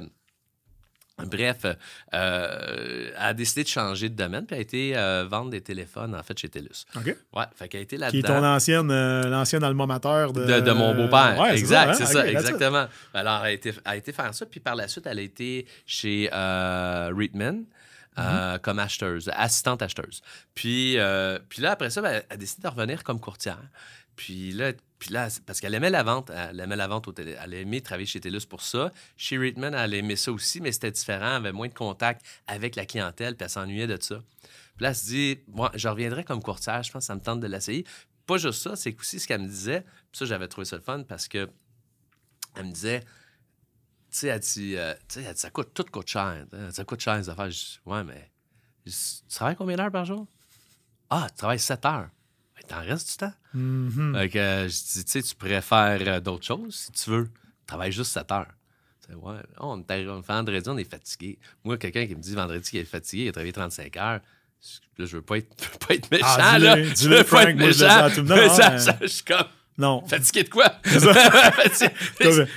[1.25, 1.65] bref,
[2.13, 4.45] euh, elle a décidé de changer de domaine.
[4.45, 6.85] Puis, elle a été euh, vendre des téléphones, en fait, chez TELUS.
[6.95, 7.15] OK.
[7.33, 8.27] Ouais, fait qu'elle a été Qui est là-dedans.
[8.39, 10.45] ton ancienne, euh, l'ancien alma mater de...
[10.45, 11.37] De, de mon beau-père.
[11.39, 11.93] Ouais, exact, hein?
[11.93, 12.87] c'est ça, exactement.
[13.13, 14.45] Alors, elle a, été, elle a été faire ça.
[14.45, 17.63] Puis par la suite, elle a été chez euh, Reitman.
[18.17, 18.59] euh, Mm-hmm.
[18.59, 20.21] comme acheteuse, assistante acheteuse.
[20.53, 23.61] Puis, euh, puis là, après ça, ben, elle a décidé de revenir comme courtière.
[24.17, 27.35] Puis là, puis là parce qu'elle aimait la vente, elle aimait la vente au télé,
[27.41, 28.91] elle aimait travailler chez TELUS pour ça.
[29.17, 32.75] Chez Reitman, elle aimait ça aussi, mais c'était différent, elle avait moins de contact avec
[32.75, 34.21] la clientèle, puis elle s'ennuyait de ça.
[34.75, 37.21] Puis là, elle se dit, moi, je reviendrai comme courtière, je pense que ça me
[37.21, 37.85] tente de l'essayer.
[38.25, 40.81] Pas juste ça, c'est aussi ce qu'elle me disait, puis ça, j'avais trouvé ça le
[40.81, 41.49] fun parce que
[42.55, 43.07] elle me disait, tu
[44.11, 44.93] sais, elle dit, euh,
[45.35, 46.45] ça coûte, tout coûte cher.
[46.51, 47.49] hein, Ça coûte cher, les affaires.
[47.49, 48.29] Je dis, ouais, mais
[48.85, 48.91] tu
[49.29, 50.27] travailles combien d'heures par jour?
[51.09, 52.09] Ah, tu travailles 7 heures.
[52.69, 53.33] T'en restes du temps.
[53.53, 54.15] Mhm.
[54.17, 57.09] Fait que, euh, je dis, tu sais, tu pourrais faire euh, d'autres choses si tu
[57.09, 57.27] veux.
[57.67, 58.47] Travaille juste 7 heures.
[59.11, 61.39] Ouais, on est vendredi, on est fatigué.
[61.63, 64.19] Moi, quelqu'un qui me dit vendredi qu'il est fatigué, il a travaillé 35 heures.
[64.61, 66.75] je- Là, je veux pas être, je veux pas être méchant, Ah, là.
[66.83, 67.83] je veux pas Frank, être je
[68.25, 68.35] méchant.
[68.35, 68.77] mais ça, hein.
[68.77, 69.45] ça, je suis comme,
[69.79, 70.03] Non.
[70.07, 70.65] fatigué de quoi?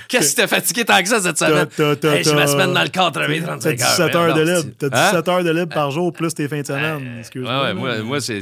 [0.07, 1.67] Qu'est-ce qui t'a fatigué tant que ça cette semaine?
[1.75, 3.89] T'as- t'as- Hey, je t'as- semaine dans le corps, travailler T'as 35 heures.
[3.89, 4.75] 17 heures de Ben libre.
[4.77, 5.09] T'as c'est- Hein?
[5.11, 7.07] 17 heures de libre par jour, plus tes fins de semaine.
[7.15, 7.73] Euh, Excuse-moi.
[7.73, 8.41] moi, moi c'est.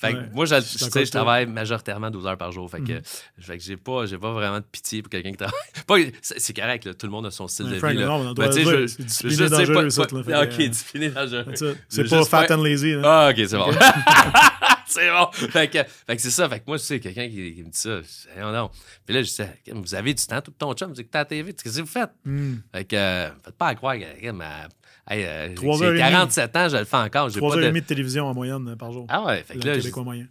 [0.00, 2.70] C'est- Fait que Ouais, moi, je, je je travaille majoritairement 12 heures par jour.
[2.70, 3.00] Fait que,
[3.40, 6.12] fait que j'ai pas, j'ai pas vraiment de pitié pour quelqu'un qui travaille.
[6.22, 7.98] C'est correct, là, tout le monde a son style Ouais, de Frank, vie.
[7.98, 8.06] Là.
[8.06, 11.44] non, on doit dire, c'est discipliné dangereux, pas- ça, là, Ah, ok, euh, discipliné dangereux.
[11.88, 12.92] C'est pas fat and lazy.
[12.92, 13.00] là.
[13.04, 13.70] Ah, ok, c'est bon.
[14.98, 15.48] c'est bon.
[15.50, 16.48] Fait que, fait que c'est ça.
[16.48, 18.70] Fait que moi, tu sais, quelqu'un qui, qui me dit ça, je dis, non, non.
[19.06, 21.52] Puis là, je dis, vous avez du temps, tout ton chum, vous écoutez la TV,
[21.54, 22.10] qu'est-ce que vous faites?
[22.24, 22.56] Hmm.
[22.74, 24.68] Fait que, euh, faites pas à croire que, que ma-
[25.08, 25.98] hey, euh, j'ai heures et demie.
[25.98, 27.28] 47 ans, je le fais encore.
[27.30, 27.80] J'ai Trois pas heures de...
[27.80, 29.06] télévision en moyenne euh, par jour.
[29.08, 30.26] Ah ouais, fait que là, je- Québécois moyen.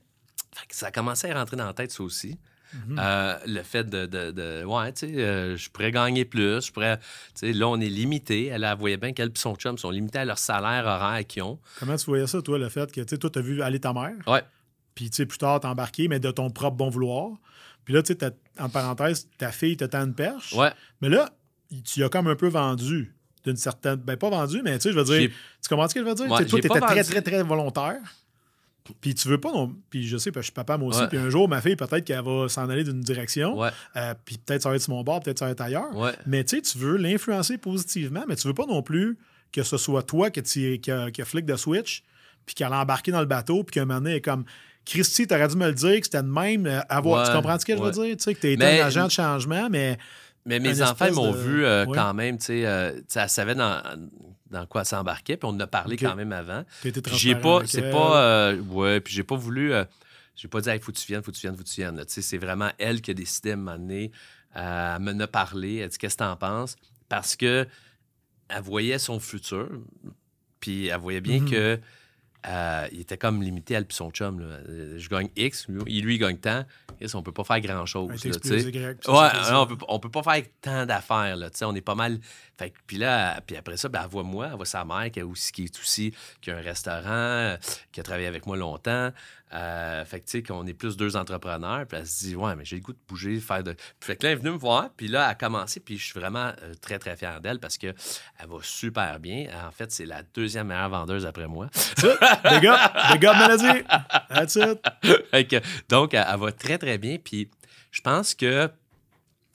[0.55, 2.37] fait que ça a commencé à rentrer dans la tête, ça aussi.
[2.73, 2.99] Mhm.
[2.99, 6.71] Euh, le fait de, de, de- ouais, tu sais, euh, je pourrais gagner plus, je
[6.73, 7.03] pourrais, tu
[7.35, 8.47] sais, là, on est limité.
[8.47, 11.43] Elle, elle voyait bien qu'elle et son chum sont limités à leur salaire horaire qu'ils
[11.43, 11.59] ont.
[11.79, 13.93] Comment tu voyais ça, toi, le fait que, tu sais, toi, t'as vu aller ta
[13.93, 14.41] mère, Ouais.
[14.97, 17.29] Puis, tu sais, plus tard, t'as embarqué, mais de ton propre bon vouloir.
[17.85, 20.53] Puis là, tu sais, en parenthèse, ta fille te tend une perche.
[20.53, 20.71] Ouais.
[21.01, 21.29] Mais là,
[21.83, 23.97] tu as comme un peu vendu d'une certaine.
[23.97, 25.29] Ben, pas vendu, mais tu sais, je veux dire.
[25.61, 26.31] Tu comprends ce que je veux dire?
[26.31, 27.99] Ouais, Tu toi, pas t'étais très, très, très volontaire.
[28.99, 29.75] Puis tu veux pas non.
[29.91, 31.05] Puis je sais, parce que je suis papa moi aussi.
[31.09, 33.55] Puis un jour, ma fille, peut-être qu'elle va s'en aller d'une direction.
[33.55, 33.69] Ouais.
[33.97, 35.95] Euh, puis peut-être ça va être sur mon bord, peut-être ça va être ailleurs.
[35.95, 36.13] Ouais.
[36.25, 39.19] Mais tu sais, tu veux l'influencer positivement, mais tu veux pas non plus
[39.51, 42.03] que ce soit toi qui, qui, qui, flic de switch,
[42.47, 44.45] puis qu'elle a embarqué dans le bateau, puis qu'un moment donné, elle est comme
[44.87, 46.65] Christy, t'aurais dû me le dire que c'était de même.
[46.65, 48.15] euh, avoir, Ouais, Tu comprends ce que je veux dire?
[48.17, 49.97] Tu sais, que t'es Mais- un agent de changement, mais.
[50.45, 51.93] Mais mes enfants m'ont de- vu euh, Ouais.
[51.93, 53.81] quand même, tu sais, euh, elle savait dans,
[54.49, 56.63] dans quoi elle s'embarquait, puis on en a parlé quand même avant.
[57.13, 59.83] J'ai pas, c'est pas, euh, ouais, puis j'ai pas voulu, euh,
[60.37, 61.81] j'ai pas dit, hey, faut que tu viennes, faut que tu viennes, faut que tu
[61.81, 61.97] viennes.
[61.97, 64.09] Tu sais, c'est vraiment elle qui a décidé à m'amener,
[64.55, 66.77] euh, elle m'en a parlé, elle dit, qu'est-ce que t'en penses?
[67.09, 67.67] Parce que
[68.47, 69.67] elle voyait son futur,
[70.61, 71.51] puis elle voyait bien Mhm.
[71.51, 71.79] que
[72.45, 74.39] euh, il était comme limité à son chum.
[74.39, 74.45] là.
[74.69, 76.63] Euh, Je gagne X, lui, lui, il gagne tant.
[76.99, 78.09] Chris, on peut pas faire grand-chose.
[79.07, 81.95] Ouais, on, peut, on peut pas faire tant d'affaires, là, tu sais, on est pas
[81.95, 82.19] mal...
[82.57, 85.11] Fait que- puis là, puis après ça, ben, elle voit moi, elle voit sa mère
[85.11, 87.57] qui, a aussi, qui est aussi, qui a un restaurant, euh,
[87.91, 89.11] qui a travaillé avec moi longtemps.
[89.53, 91.85] Euh, fait que, tu sais, qu'on est plus deux entrepreneurs.
[91.85, 93.73] Puis elle se dit, ouais, mais j'ai le goût de bouger, faire de.
[93.73, 94.89] Puis fait que là, elle est venue me voir.
[94.97, 95.79] Puis là, elle a commencé.
[95.79, 99.47] Puis je suis vraiment euh, très, très fier d'elle parce qu'elle va super bien.
[99.67, 101.69] En fait, c'est la deuxième meilleure vendeuse après moi.
[102.51, 103.83] Les gars, les gars, maladie.
[104.29, 104.79] That's it.
[105.31, 107.17] Fait que, donc, elle, elle va très, très bien.
[107.23, 107.49] Puis
[107.91, 108.69] je pense que,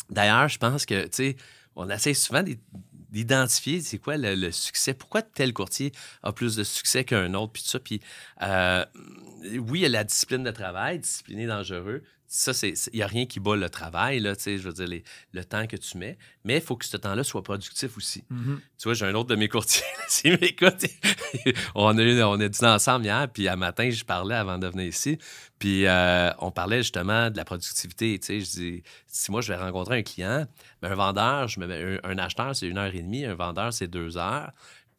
[0.08, 1.36] d'ailleurs, je pense que, tu sais,
[1.76, 2.60] on essaie souvent d'id-
[3.12, 7.52] d'identifier c'est quoi le, le succès, pourquoi tel courtier a plus de succès qu'un autre,
[7.52, 7.78] puis tout ça.
[7.78, 8.00] Puis
[8.42, 8.84] euh,
[9.58, 12.02] oui, il y a la discipline de travail, discipliné dangereux.
[12.34, 14.86] Ça, il n'y a rien qui bat le travail, là, tu sais, je veux dire,
[14.86, 16.16] les- le temps que tu mets.
[16.44, 18.24] Mais il faut que ce temps-là soit productif aussi.
[18.30, 18.58] Mhm.
[18.78, 20.82] Tu vois, j'ai un autre de mes courtiers, s'il m'écoute,
[21.74, 24.66] on a, eu- on a dîné ensemble hier, puis à matin, je parlais avant de
[24.66, 25.18] venir ici,
[25.58, 29.52] puis euh, on parlait justement de la productivité, tu sais, je dis, si moi, je
[29.52, 30.46] vais rencontrer un client,
[30.80, 33.34] ben, un vendeur, je me mets, un, un acheteur, c'est une heure et demie, un
[33.34, 34.52] vendeur, c'est deux heures,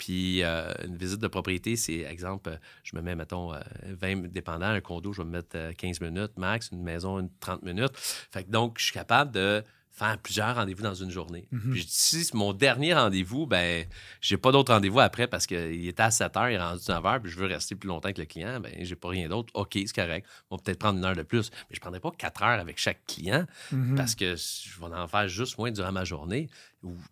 [0.03, 4.27] puis euh, une visite de propriété, c'est, exemple, euh, je me mets, mettons, euh, 20,
[4.33, 7.63] dépendant, un condo, je vais me mettre euh, 15 minutes max, une maison, une 30
[7.63, 7.93] minutes.
[7.95, 11.47] Fait que donc, je suis capable de faire plusieurs rendez-vous dans une journée.
[11.51, 11.71] Mhm.
[11.71, 13.85] Puis je dis, si c'est mon dernier rendez-vous, ben
[14.21, 17.05] j'ai pas d'autres rendez-vous après parce qu'il était à 7 heures, il est rendu 9
[17.05, 19.51] heures, puis je veux rester plus longtemps que le client, ben j'ai pas rien d'autre.
[19.53, 20.27] OK, c'est correct.
[20.49, 22.77] On va peut-être prendre une heure de plus, mais je prendrai pas 4 heures avec
[22.79, 23.95] chaque client Mhm.
[23.95, 26.49] parce que je vais en faire juste moins durant ma journée.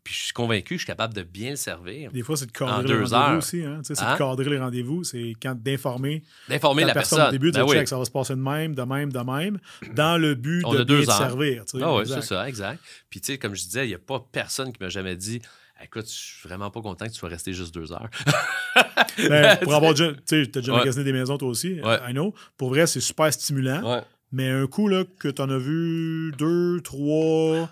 [0.03, 2.45] Puis je suis convaincu que je suis capable de bien le servir, Des fois, c'est
[2.45, 3.63] de En cadrer les rendez-vous aussi.
[3.63, 3.81] Hein?
[3.85, 4.13] Tu C'est Hein?
[4.13, 5.03] de cadrer les rendez-vous.
[5.03, 7.87] C'est quand d'informer d'informer la, personne, au début, de Ben oui.
[7.87, 9.59] ça va se passer de même, de même, de même,
[9.95, 11.63] dans le but On de bien te servir.
[11.65, 11.83] tu sais.
[11.83, 12.81] Ah oui, c'est ça, exact.
[13.09, 15.41] Puis, tu sais, comme je disais, il n'y a pas personne qui m'a jamais dit
[15.83, 18.09] Écoute, je suis vraiment pas content que tu sois resté juste deux heures.
[19.17, 20.79] Ben, pour avoir déjà, tu sais, t'as déjà Ouais.
[20.79, 21.97] magasiné des maisons toi aussi, Ouais.
[22.07, 22.33] I know.
[22.57, 23.81] Pour vrai, c'est super stimulant.
[23.97, 24.01] ouais.
[24.31, 27.69] Mais un coup là, que t'en as vu deux, trois,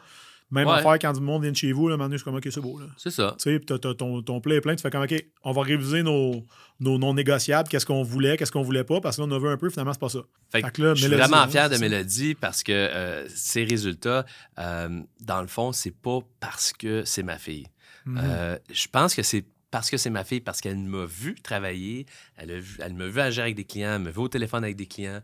[0.51, 0.73] même Ouais.
[0.73, 2.59] affaire quand du monde vient de chez vous, là, maintenant, je suis comme, OK, c'est
[2.62, 2.79] beau.
[2.97, 3.35] C'est ça.
[3.38, 6.01] Tu sais, puis ton, ton play est plein, tu fais comme, OK, on va réviser
[6.01, 6.43] nos,
[6.79, 9.39] nos non négociables, qu'est-ce qu'on voulait, qu'est-ce qu'on voulait pas, parce que là, on a
[9.39, 10.19] vu un peu, finalement, c'est pas ça.
[10.51, 11.77] Fait que Fait que là, je suis vraiment hein, fier de.
[11.77, 14.25] Mélodie parce que euh, ses résultats,
[14.57, 17.67] euh, dans le fond, c'est pas parce que c'est ma fille.
[18.05, 18.19] Mhm.
[18.23, 22.07] Euh, je pense que c'est parce que c'est ma fille, parce qu'elle m'a vu travailler,
[22.38, 24.63] elle, a vu, elle m'a vu agir avec des clients, elle me vu au téléphone
[24.63, 25.21] avec des clients,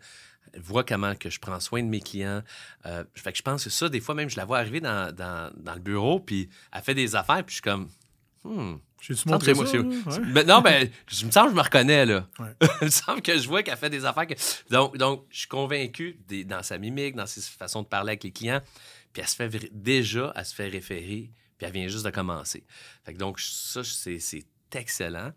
[0.57, 2.41] voit comment que je prends soin de mes clients.
[2.85, 5.13] Euh, fait que je pense que ça, des fois même, je la vois arriver dans,
[5.15, 7.89] dans- dans le bureau, puis elle fait des affaires, puis je suis comme,
[8.43, 9.61] hmm, J'ai-tu montré ça?
[9.61, 10.19] Ouais?
[10.33, 12.27] Mais non, ben, je me semble que je me reconnais, là.
[12.39, 12.55] Ouais.
[12.81, 14.25] il me semble que je vois qu'elle fait des affaires.
[14.27, 14.33] Que...
[14.71, 18.23] Donc, donc, je suis convaincu des- dans sa mimique, dans ses façons de parler avec
[18.23, 18.61] les clients.
[19.13, 22.65] Puis elle se fait déjà, elle se fait référer, puis elle vient juste de commencer.
[23.03, 24.19] Fait que donc, ça, c'est
[24.75, 25.31] excellent.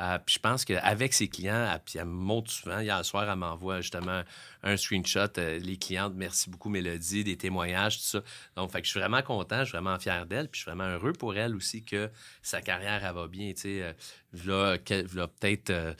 [0.00, 2.80] Euh, puis je pense qu'avec ses clients, elle, me montre souvent.
[2.80, 4.22] Hier soir, elle m'envoie justement
[4.62, 5.38] un screenshot.
[5.38, 8.22] euh, les clientes, merci beaucoup, Mélodie, des témoignages, tout ça.
[8.56, 11.12] Donc, je suis vraiment content, je suis vraiment fier d'elle, puis je suis vraiment heureux
[11.12, 12.10] pour elle aussi que
[12.42, 13.52] sa carrière, elle va bien.
[13.52, 13.92] Tu sais, euh,
[14.32, 15.96] v'là peut-être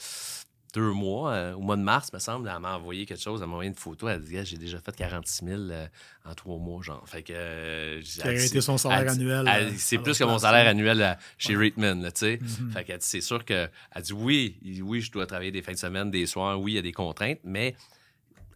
[0.75, 3.47] deux mois, euh, au mois de mars, me semble, elle m'a envoyé quelque chose, elle
[3.47, 5.87] m'a envoyé une photo, elle dit j'ai déjà fait 46 000 euh,
[6.25, 7.03] en trois mois, genre.
[7.09, 7.33] Fait que.
[7.35, 9.49] euh, a été son salaire elle annuel.
[9.49, 11.63] elle- c'est plus que mon salaire annuel à- chez Ouais.
[11.65, 12.39] Reitman, tu sais.
[12.43, 12.73] Mhm.
[12.73, 15.73] Fait qu'elle dit, c'est sûr que elle dit oui, oui, je dois travailler des fins
[15.73, 17.75] de semaine, des soirs, oui, il y a des contraintes, mais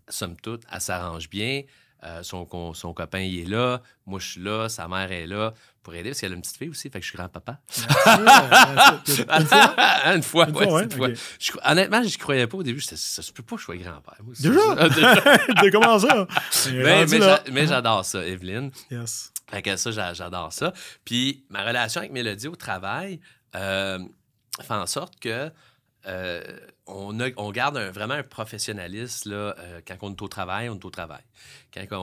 [0.08, 1.62] somme toute, elle s'arrange bien.
[2.04, 3.82] Euh, son, son copain, il est là.
[4.06, 4.68] Moi, je suis là.
[4.68, 6.88] Sa mère est là pour aider parce qu'elle a une petite fille aussi.
[6.90, 7.58] Fait que je suis grand-papa.
[8.06, 9.74] Une fois?
[10.14, 11.08] une fois, Une ouais, fois, ouais, une fois.
[11.08, 11.14] ok.
[11.40, 12.80] Je honnêtement, je croyais pas au début.
[12.80, 14.18] J'étais, ça se peut pas que je sois grand-père.
[14.40, 14.60] Déjà?
[14.76, 14.88] ça.
[14.88, 15.70] Déjà?
[15.72, 16.26] Comment ça?
[17.52, 18.70] mais, j'adore ça, Evelyne.
[18.90, 19.32] Yes.
[19.50, 20.72] Fait que ça, j'a- j'adore ça.
[21.04, 23.18] Puis ma relation avec Mélodie au travail
[23.56, 23.98] euh,
[24.60, 25.50] fait en sorte que
[26.08, 26.42] euh,
[26.86, 31.22] on, garde vraiment un professionnalisme euh, quand on est au travail, on est au travail.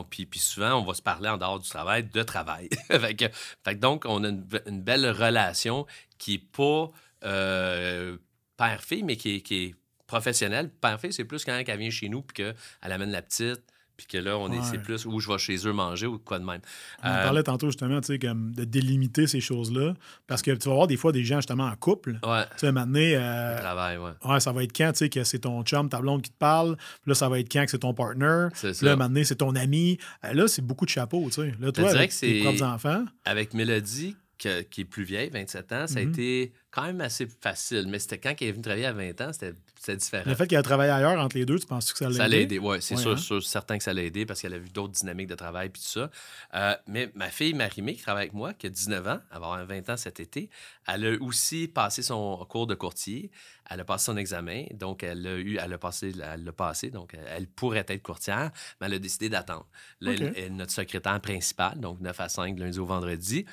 [0.09, 2.69] Puis, souvent, on va se parler en dehors du travail de travail.
[3.77, 5.87] donc, on a une belle relation
[6.17, 6.91] qui n'est pas
[7.23, 8.17] euh,
[8.57, 10.69] père-fille, mais qui est, qui est professionnelle.
[10.69, 13.63] Père-fille, c'est plus quand elle vient chez nous puis qu'elle amène la petite.
[13.97, 14.63] Puis que là, on est, Ouais.
[14.69, 16.59] c'est plus où je vais chez eux manger ou quoi de même.
[17.03, 19.93] On Euh, parlait tantôt justement tu sais, comme de délimiter ces choses-là.
[20.27, 22.19] Parce que tu vas voir des fois des gens justement en couple.
[22.25, 24.11] Ouais, Tu sais, maintenant, euh, travail, ouais.
[24.25, 26.37] ouais, ça va être quand tu sais, que c'est ton chum, ta blonde qui te
[26.37, 26.75] parle.
[26.75, 28.47] Puis là, ça va être quand que c'est ton partner.
[28.53, 29.97] C'est Puis là, maintenant, c'est ton ami.
[30.23, 31.23] Euh, Là, c'est beaucoup de chapeaux.
[31.27, 31.53] Tu sais.
[31.59, 35.29] Là, toi, avec que tes c'est- propres enfants, Avec Mélodie, que- qui est plus vieille,
[35.29, 36.09] 27 ans, ça a Mhm.
[36.11, 37.87] été quand même assez facile.
[37.87, 40.23] Mais c'était quand elle est venue travailler à 20 ans, c'était différent.
[40.25, 42.27] le fait qu'elle a travaillé ailleurs entre les deux, tu penses que ça l'a Ça
[42.27, 42.55] l'a aidé?
[42.55, 43.17] aidé, oui, c'est Ouais, sûr, hein?
[43.17, 45.81] sûr, certain que ça l'a aidé parce qu'elle a vu d'autres dynamiques de travail puis
[45.81, 46.09] tout ça.
[46.55, 49.45] Euh, mais ma fille Marimé, qui travaille avec moi, qui a 19 ans, elle va
[49.45, 50.49] avoir 20 ans cet été,
[50.87, 53.31] elle a aussi passé son cours de courtier,
[53.69, 56.89] elle a passé son examen, donc elle a eu, elle a passé, elle l'a passé,
[56.89, 59.67] donc elle pourrait être courtière, mais elle a décidé d'attendre.
[60.01, 63.45] Elle est notre secrétaire principale, donc 9 à 5, lundi au vendredi.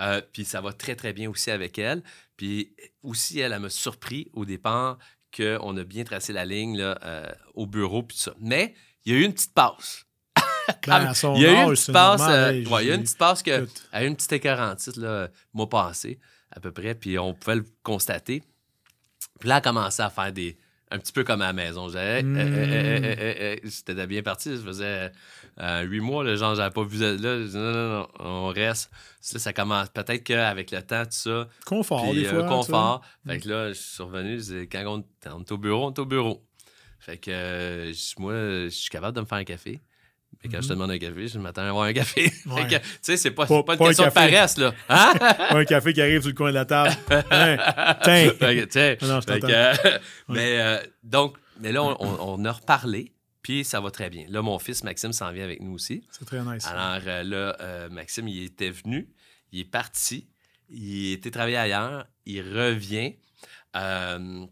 [0.00, 2.02] Euh, puis ça va très, très bien aussi avec elle.
[2.40, 4.96] Puis aussi, elle, elle m'a surpris au départ
[5.36, 8.32] qu'on a bien tracé la ligne là, euh, au bureau, puis tout ça.
[8.40, 8.74] Mais
[9.04, 10.06] il y a eu une petite passe.
[10.86, 12.92] Ben, à son il y a eu une petite passe, normal, euh, ouais, il y
[12.92, 13.88] a une petite passe que, écoute.
[13.92, 16.18] à une petite écœurantite, le mois passé,
[16.50, 18.42] à peu près, puis on pouvait le constater.
[19.38, 20.56] Puis là, elle a commencé à faire des.
[20.92, 21.88] Un petit peu comme à la maison.
[21.88, 23.68] Je Mm.
[23.70, 24.56] C'était bien parti.
[24.56, 25.12] Ça faisait
[25.60, 26.98] euh, huit mois, là, genre, j'avais pas vu.
[26.98, 28.90] Là, je dis, non, non, non, on reste.
[29.32, 29.88] Là, ça commence.
[29.90, 32.48] Peut-être qu'avec le temps, tout ça, Confort, puis des euh, fois.
[32.48, 33.02] confort.
[33.26, 35.92] Fait que là, je suis revenu, je dis, quand on, on est au bureau, on
[35.92, 36.44] est au bureau.
[36.98, 39.80] Fait que euh, je- moi, je suis capable de me faire un café.
[40.42, 42.32] Mais quand je te demande un café, je m'attends à avoir un café.
[42.46, 42.52] Mhm.
[42.54, 42.66] Ouais.
[42.68, 44.72] Tu sais, c'est pas, Pas- une pas un question de paresse, là.
[44.88, 45.12] Hein?
[45.50, 46.94] Un café qui arrive sur le coin de la table.
[47.30, 47.56] Hein?
[48.02, 48.32] Tiens.
[49.02, 49.98] Ah non, je euh,
[50.28, 54.24] mais euh, donc, mais là, on, on- on a reparlé, puis ça va très bien.
[54.28, 56.04] Là, mon fils Maxime s'en vient avec nous aussi.
[56.10, 56.66] C'est très nice.
[56.66, 59.08] Alors euh, là, euh, Maxime, il était venu,
[59.52, 60.26] il est parti,
[60.70, 63.16] il était travaillé ailleurs, il revient.
[63.76, 64.46] Euh,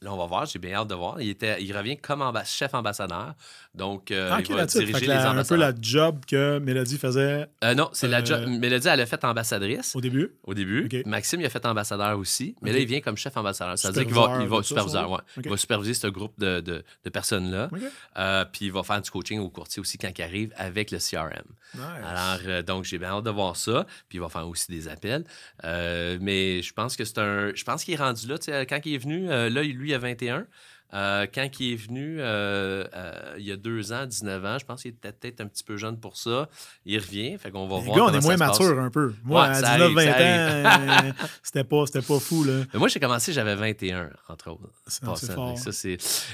[0.00, 1.20] là, on va voir, j'ai bien hâte de voir.
[1.20, 3.34] Il, était, il revient comme chef ambassadeur.
[3.74, 7.46] Donc, euh, Ah, il va diriger les la- un peu la job que Mélodie faisait
[7.64, 8.46] Euh, non, c'est la Euh, job.
[8.46, 10.32] Mélodie, elle a fait ambassadrice au début?
[10.44, 10.88] au début.
[11.06, 12.54] Maxime, il a fait ambassadeur aussi.
[12.60, 13.78] Mais là, il vient comme chef ambassadeur.
[13.78, 15.18] C'est-à-dire qu'il va, il va superviseur, ouais.
[15.42, 17.70] Il va superviser ce groupe de, de- de personnes-là.
[18.18, 20.98] Euh, puis il va faire du coaching au courtier aussi quand il arrive avec le
[20.98, 21.30] CRM.
[21.74, 21.82] Nice.
[22.06, 23.86] Alors, euh, donc, j'ai bien hâte de voir ça.
[24.10, 25.24] Puis il va faire aussi des appels.
[25.64, 27.52] Euh, mais je pense que c'est un.
[27.54, 28.36] Je pense qu'il est rendu là.
[28.68, 30.46] Quand il est venu, euh, là, lui, il a 21.
[30.94, 34.64] Euh, quand il est venu, euh, euh, il y a deux ans, 19 ans, je
[34.66, 36.48] pense qu'il était peut-être un petit peu jeune pour ça.
[36.84, 37.96] Il revient, fait qu'on va Les voir.
[37.96, 39.14] gars, on est moins mature un peu.
[39.24, 42.44] Moi, Ouais, à ça 19-20 arrive, ça ans, c'était pas, pas fou.
[42.44, 42.64] Là.
[42.74, 44.68] Mais moi, j'ai commencé, j'avais 21, entre autres.
[44.86, 45.06] Ça.
[45.34, 45.56] fort.
[45.58, 45.70] Ça.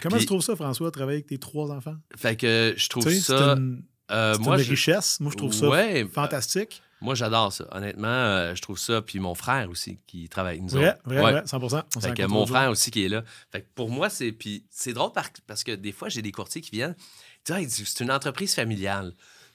[0.02, 1.94] Comment Puis- tu trouves ça, François, de travailler avec tes trois enfants?
[2.16, 3.10] fait que je trouve ça.
[3.10, 5.20] c'est une, c'est moi, une je- richesse.
[5.20, 6.82] Moi, je trouve ça Ouais, fantastique.
[7.00, 7.64] Moi, j'adore ça.
[7.70, 9.02] Honnêtement, euh, je trouve ça.
[9.02, 10.98] Puis mon frère aussi, qui travaille nous Vrai, autres.
[11.04, 11.32] vrai, Ouais.
[11.32, 11.62] vrai, 100
[11.96, 13.22] On Fait que mon frère aussi qui est là.
[13.52, 14.32] Fait que pour moi, c'est.
[14.32, 16.96] Puis c'est drôle par- parce que des fois, j'ai des courtiers qui viennent.
[17.48, 19.14] Ils disent, c'est une entreprise familiale.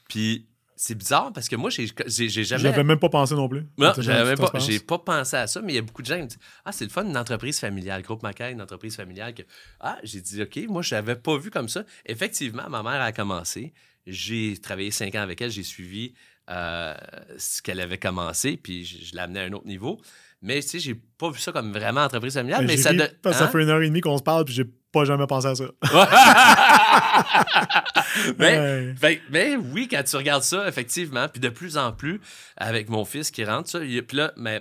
[0.10, 1.86] Puis c'est bizarre parce que moi, j'ai
[2.28, 2.62] jamais.
[2.64, 3.68] J'avais même pas pensé non plus.
[3.78, 6.16] Non, j'avais pas, j'ai pas pensé à ça, mais il y a beaucoup de gens
[6.16, 8.02] qui me disent Ah, c'est le fun, une entreprise familiale.
[8.02, 9.34] Groupe Macaire, une entreprise familiale.
[9.34, 9.44] Que...
[9.80, 11.84] Ah, j'ai dit OK, moi, je l'avais pas vu comme ça.
[12.06, 13.74] Effectivement, ma mère a commencé.
[14.08, 16.14] J'ai travaillé cinq ans avec elle, j'ai suivi
[16.50, 16.94] euh,
[17.38, 20.00] ce qu'elle avait commencé, puis je, je amené à un autre niveau.
[20.42, 22.90] Mais tu sais, j'ai pas vu ça comme vraiment entreprise familiale, Ben, mais ça.
[22.90, 23.48] ri de- ça Hein?
[23.48, 25.64] fait une heure et demie qu'on se parle, puis j'ai pas jamais pensé à ça.
[28.38, 28.96] mais, Ouais.
[29.00, 32.20] Fait- mais oui, quand tu regardes ça, effectivement, puis de plus en plus,
[32.58, 34.60] avec mon fils qui rentre, ça, puis là, ma,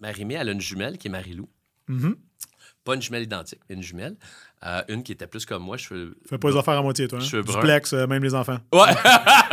[0.00, 1.48] Marie-Mé, elle a une jumelle qui est Marie-Lou.
[1.88, 2.16] Mhm.
[2.84, 4.16] Pas une jumelle identique, mais une jumelle.
[4.64, 6.16] Euh, une qui était plus comme moi, cheveux.
[6.28, 7.20] Fais pas les affaires à moitié, toi.
[7.22, 7.40] Hein?
[7.42, 7.60] Bruns.
[7.60, 8.58] Duplex, euh, même les enfants.
[8.72, 8.90] Ouais!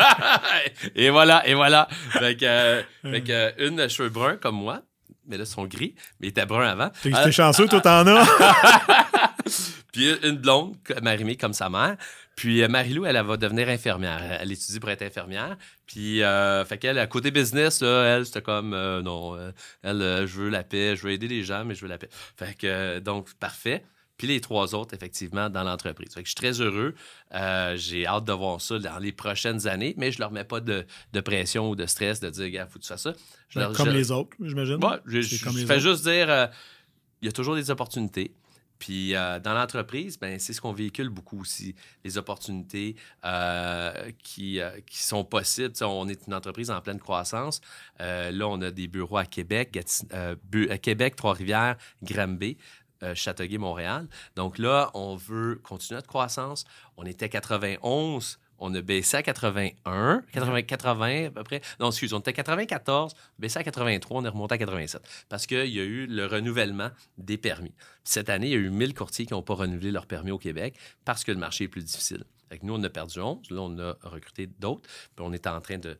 [0.95, 1.87] et voilà, et voilà.
[2.11, 4.81] Fait que, euh, fait que, euh, une cheveux bruns comme moi,
[5.27, 6.89] mais là, ils sont gris, mais ils étaient bruns avant.
[7.01, 8.25] T'es chanceux, toi, t'en as.
[9.91, 11.95] Puis une blonde, Marie-Mé, comme sa mère.
[12.35, 14.39] Puis Marie-Lou, elle, elle va devenir infirmière.
[14.41, 15.55] Elle, étudie pour être infirmière.
[15.85, 19.37] Puis, euh, fait qu'elle, à côté business, là, elle, c'était comme, euh, non,
[19.83, 21.97] elle, euh, je veux la paix, je veux aider les gens, mais je veux la
[21.97, 22.09] paix.
[22.35, 23.85] Fait que, donc, parfait.
[24.17, 26.09] Puis les trois autres, effectivement, dans l'entreprise.
[26.15, 26.95] Je suis très heureux.
[27.33, 30.61] Euh, J'ai hâte de voir ça dans les prochaines années, mais je leur mets pas
[30.61, 33.13] de, de pression ou de stress de dire, gars, faut que tu fasses ça.
[33.49, 34.75] Je leur- comme je- les autres, j'imagine.
[34.83, 35.81] Ouais, je, je- comme je les fais autres.
[35.83, 36.47] juste dire, euh,
[37.21, 38.33] il y a toujours des opportunités.
[38.77, 44.59] Puis euh, dans l'entreprise, ben, c'est ce qu'on véhicule beaucoup aussi, les opportunités euh, qui,
[44.59, 45.73] euh, qui sont possibles.
[45.81, 47.61] On est une entreprise en pleine croissance.
[47.99, 52.57] Là, on a des bureaux à Québec, Gati- Québec, Trois-Rivières, Granby.
[53.03, 54.07] Euh, Châteauguay, Montréal.
[54.35, 56.65] Donc là, on veut continuer notre croissance.
[56.97, 61.61] On était à 91, on a baissé à 81, 80, 80 à peu près.
[61.79, 65.01] Non, excuse, on était à 94, baissé à 83, on est remonté à 87.
[65.29, 67.73] Parce qu'il y a eu le renouvellement des permis.
[68.03, 70.37] Cette année, il y a eu 1000 courtiers qui n'ont pas renouvelé leur permis au
[70.37, 72.23] Québec parce que le marché est plus difficile.
[72.49, 73.49] Fait nous, on a perdu 11.
[73.49, 74.87] Là, on a recruté d'autres.
[75.15, 75.97] Puis on est en train de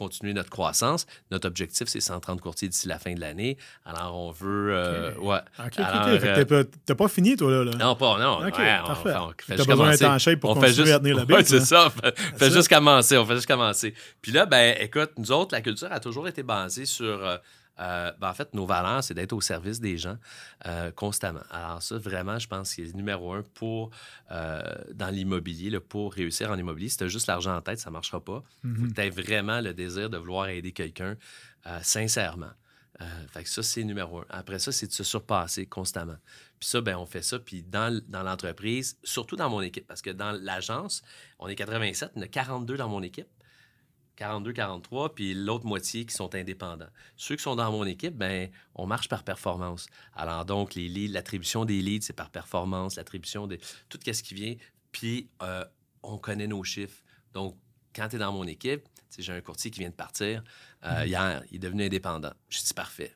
[0.00, 1.06] continuer notre croissance.
[1.30, 3.56] Notre objectif, c'est 130 courtiers d'ici la fin de l'année.
[3.84, 4.74] Alors, on veut...
[4.74, 5.22] euh, Ok.
[5.24, 5.38] ouais.
[5.58, 6.20] OK, OK, Alors, OK.
[6.20, 7.64] Fait que euh, t'as pas fini, toi, là.
[7.64, 7.70] là?
[7.76, 8.46] non, pas, non.
[8.46, 9.14] OK, ouais, on- parfait.
[9.14, 10.06] on fait juste besoin d'être commencer.
[10.06, 11.86] en shape pour on fait juste, à tenir la Ouais, bite, c'est ça.
[11.86, 13.16] On fait, fait juste commencer.
[13.18, 13.94] On fait juste commencer.
[14.22, 17.24] Puis là, ben, écoute, nous autres, la culture a toujours été basée sur.
[17.24, 17.36] euh,
[17.78, 20.16] euh, ben, en fait, nos valeurs, c'est d'être au service des gens
[20.66, 21.40] euh, constamment.
[21.50, 23.90] Alors, ça, vraiment, je pense que c'est numéro un pour,
[24.32, 26.88] euh, dans l'immobilier, pour réussir en immobilier.
[26.88, 28.42] Si tu as juste l'argent en tête, ça ne marchera pas.
[28.64, 28.88] Il faut Mhm.
[28.90, 31.16] que tu aies vraiment le désir de vouloir aider quelqu'un
[31.82, 32.50] sincèrement.
[33.32, 34.24] Fait que ça, c'est numéro un.
[34.28, 36.18] Après ça, c'est de se surpasser constamment.
[36.58, 37.38] Puis ça, ben, on fait ça.
[37.38, 41.02] Puis dans, dans l'entreprise, surtout dans mon équipe, parce que dans l'agence,
[41.38, 43.28] on est 87, il y en a 42 dans mon équipe.
[44.20, 46.90] 42-43, puis l'autre moitié qui sont indépendants.
[47.16, 49.86] Ceux qui sont dans mon équipe, ben, on marche par performance.
[50.14, 54.34] Alors donc, les leads, l'attribution des leads, c'est par performance, l'attribution de tout ce qui
[54.34, 54.54] vient,
[54.92, 55.64] puis euh,
[56.02, 57.02] on connaît nos chiffres.
[57.32, 57.56] Donc,
[57.94, 58.86] quand tu es dans mon équipe,
[59.18, 60.44] j'ai un courtier qui vient de partir
[60.84, 61.08] euh, mhm.
[61.08, 62.32] hier, il est devenu indépendant.
[62.48, 63.14] Je dis parfait.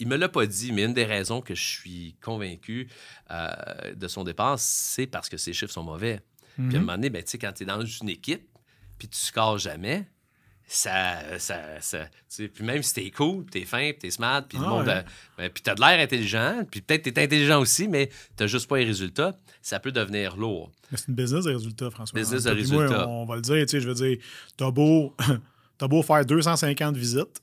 [0.00, 2.90] Il me l'a pas dit, mais une des raisons que je suis convaincu
[3.30, 6.20] euh, de son départ, c'est parce que ses chiffres sont mauvais.
[6.56, 6.78] Puis à un mhm.
[6.80, 8.48] moment donné, ben, quand tu es dans une équipe,
[8.98, 10.08] puis tu scores jamais,
[10.66, 14.68] ça, ça, ça puis même si t'es cool, t'es fin, t'es smart, puis le ah
[14.68, 15.04] monde,
[15.38, 18.78] ben, puis t'as de l'air intelligent, puis peut-être t'es intelligent aussi, mais t'as juste pas
[18.78, 20.72] les résultats, ça peut devenir lourd.
[20.94, 22.18] C'est une business de résultats, François.
[22.18, 23.08] Business de résultats.
[23.08, 24.18] on va le dire, tu sais, je veux dire,
[24.56, 25.14] t'as beau,
[25.80, 27.40] as beau faire 250 visites,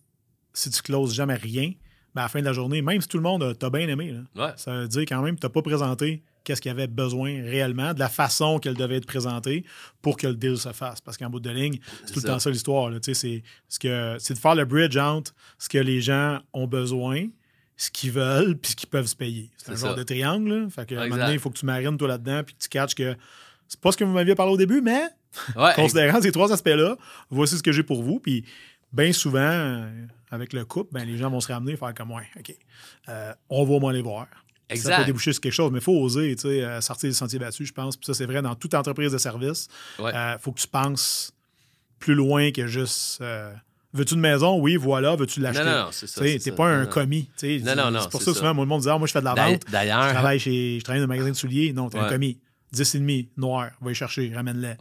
[0.54, 1.72] si tu closes jamais rien,
[2.14, 4.16] ben à la fin de la journée, même si tout le monde t'a bien aimé,
[4.58, 7.94] ça veut dire quand même que t'as pas présenté qu'est-ce qu'il y avait besoin réellement,
[7.94, 9.64] de la façon qu'elle devait être présentée
[10.02, 11.02] pour que le deal se fasse.
[11.02, 12.92] Parce qu'en bout de ligne, c'est tout le temps ça l'histoire.
[13.02, 17.28] C'est, c'est de faire le bridge entre ce que les gens ont besoin,
[17.78, 19.50] ce qu'ils veulent, puis ce qu'ils peuvent se payer.
[19.58, 20.68] C'est un genre de triangle.
[20.70, 23.16] Fait que maintenant, il faut que tu marines toi là-dedans, puis que tu catches que
[23.68, 25.04] c'est pas ce que vous m'aviez parlé au début, mais
[25.76, 26.98] considérant ces trois aspects-là,
[27.30, 28.20] voici ce que j'ai pour vous.
[28.20, 28.44] Puis
[28.94, 29.86] bien souvent,
[30.32, 32.56] avec le couple, ben, les gens vont se ramener et faire comme ouais, OK.
[33.10, 34.28] Euh, on va au moins les voir.
[34.76, 37.68] Ça peut déboucher sur quelque chose, mais il faut oser euh, sortir des sentiers battus,
[37.68, 37.98] je pense.
[37.98, 39.68] Puis ça, c'est vrai dans toute entreprise de service.
[40.00, 41.34] Il euh, faut que tu penses
[42.00, 43.20] plus loin que juste.
[43.22, 43.54] Euh,
[43.94, 44.60] veux-tu une maison?
[44.60, 45.16] Oui, voilà.
[45.16, 45.66] Veux-tu l'acheter?
[45.66, 46.24] Non, non, c'est ça.
[46.40, 47.30] Tu pas un commis.
[47.44, 48.00] Non, non, non.
[48.02, 49.34] C'est pour ça que souvent, moi, le monde dit ah, Moi, je fais de la
[49.34, 49.64] vente.
[49.70, 50.08] D'ailleurs.
[50.08, 51.74] Je travaille, chez, je travaille dans un magasin de souliers.
[51.74, 52.40] Non, tu es un commis.
[52.74, 53.72] 10,5, noir.
[53.82, 54.76] Va y chercher, ramène-les.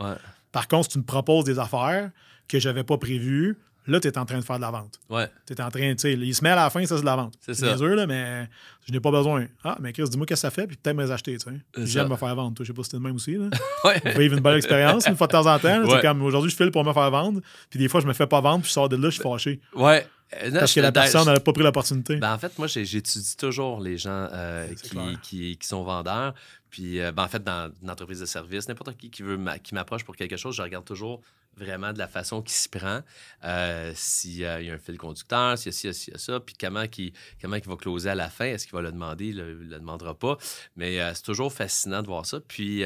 [0.53, 2.11] Par contre, si tu me proposes des affaires
[2.49, 3.57] que je n'avais pas prévues,
[3.91, 5.01] Là, tu es en train de faire de la vente.
[5.09, 5.29] Ouais.
[5.47, 7.07] Tu es en train, tu sais, il se met à la fin, ça, c'est de
[7.07, 7.35] la vente.
[7.41, 7.77] C'est ça.
[7.77, 8.49] Sûr, là, mais
[8.87, 9.47] je n'ai pas besoin.
[9.65, 11.87] Ah, mais Chris, dis-moi qu'est-ce que ça fait, puis peut-être me les acheter, tu sais.
[11.87, 12.55] J'aime me faire vendre.
[12.61, 13.49] Je sais pas si c'était le même aussi, là.
[13.85, 14.01] ouais.
[14.17, 15.85] Vivre une belle expérience, une fois de temps en temps.
[15.85, 16.01] Ouais.
[16.01, 18.41] comme aujourd'hui, je file pour me faire vendre, puis des fois, je me fais pas
[18.41, 19.61] vendre, puis je sors de là, je suis fâché.
[19.75, 20.07] Ouais.
[20.43, 22.17] Euh, Parce que la personne n'avait pas pris l'opportunité.
[22.17, 26.35] Ben, en fait, moi, j'étudie toujours les gens euh, qui, qui, qui, sont vendeurs.
[26.71, 29.75] Puis, euh, ben, en fait, dans une entreprise de service, n'importe qui qui, veut qui
[29.75, 31.21] m'approche pour quelque chose, je regarde toujours
[31.57, 33.01] vraiment de la façon qu'il s'y prend,
[33.45, 36.41] euh, s'il y a un fil conducteur, s'il y a ci, s'il y a ça,
[36.41, 38.47] puis comment il, comment il va closer à la fin.
[38.47, 39.27] Est-ce qu'il va le demander?
[39.27, 40.39] Il ne le, demandera pas.
[40.77, 42.41] Mais euh, c'est toujours fascinant de voir ça.
[42.41, 42.85] Puis,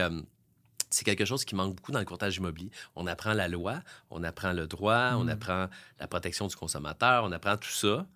[0.94, 2.70] c'est quelque chose qui manque beaucoup dans le courtage immobilier.
[2.94, 5.29] On apprend la loi, on apprend le droit, on mm.
[5.29, 8.07] apprend la protection du consommateur, on apprend tout ça,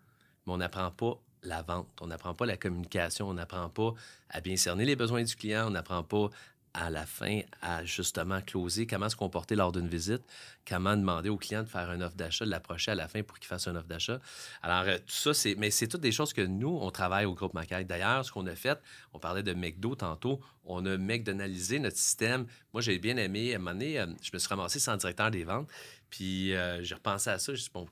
[0.47, 3.95] mais on n'apprend pas la vente, on n'apprend pas la communication, on n'apprend pas
[4.29, 6.31] à bien cerner les besoins du client, on n'apprend pas
[6.79, 10.23] à la fin à justement closer, comment se comporter lors d'une visite,
[10.67, 13.39] comment demander au client de faire une offre d'achat, de l'approcher à la fin pour
[13.39, 14.21] qu'il fasse une offre d'achat.
[14.63, 17.35] Alors, euh, tout ça, c'est, mais c'est toutes des choses que nous, on travaille au
[17.35, 17.85] groupe Macaille.
[17.85, 18.81] D'ailleurs, ce qu'on a fait,
[19.13, 22.47] on parlait de McDo tantôt, on a McDonaldisé notre système.
[22.73, 25.33] Moi, j'ai bien aimé, à un moment donné, euh, je me suis ramassé sans directeur
[25.33, 25.69] des ventes,
[26.11, 27.89] puis euh, j'ai repensé à ça, je bon,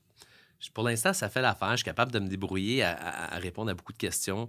[0.73, 1.73] pour l'instant, ça fait l'affaire.
[1.73, 4.49] Je suis capable de me débrouiller à, répondre à beaucoup de questions.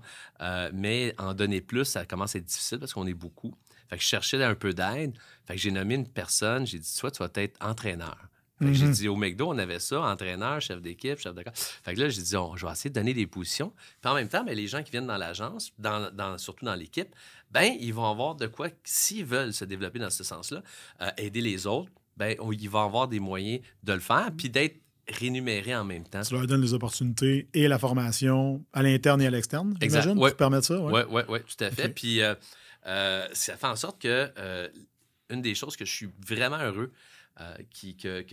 [0.74, 3.54] mais en donner plus, ça commence à être difficile parce qu'on est beaucoup.
[3.90, 5.14] Fait que je cherchais un peu d'aide.
[5.46, 6.68] Fait que j'ai nommé une personne.
[6.68, 8.18] J'ai dit, toi, tu vas être entraîneur.
[8.60, 8.92] Fait que j'ai mhm.
[8.92, 11.44] dit, au McDo, on avait ça, entraîneur, chef d'équipe, chef de
[11.84, 13.72] Fait que là, j'ai dit, je vais essayer de donner des positions.
[14.02, 17.10] Puis en même temps, ben, les gens qui viennent dans l'agence, dans, surtout dans l'équipe,
[17.52, 20.64] ben ils vont avoir de quoi, s'ils veulent se développer dans ce sens-là,
[21.02, 24.82] euh, aider les autres, ben ils vont avoir des moyens de le faire, puis d'être
[25.08, 26.22] rémunérés en même temps.
[26.22, 30.34] Tu leur donnes les opportunités et la formation à l'interne et à l'externe, j'imagine, ouais.
[30.34, 30.82] pour ça?
[30.82, 31.90] Oui, oui, oui, tout à fait.
[31.90, 32.22] Puis...
[32.22, 32.34] Euh,
[32.86, 34.70] euh, ça fait en sorte que euh,
[35.30, 36.92] une des choses que je suis vraiment heureux
[37.40, 38.26] euh, qui, que,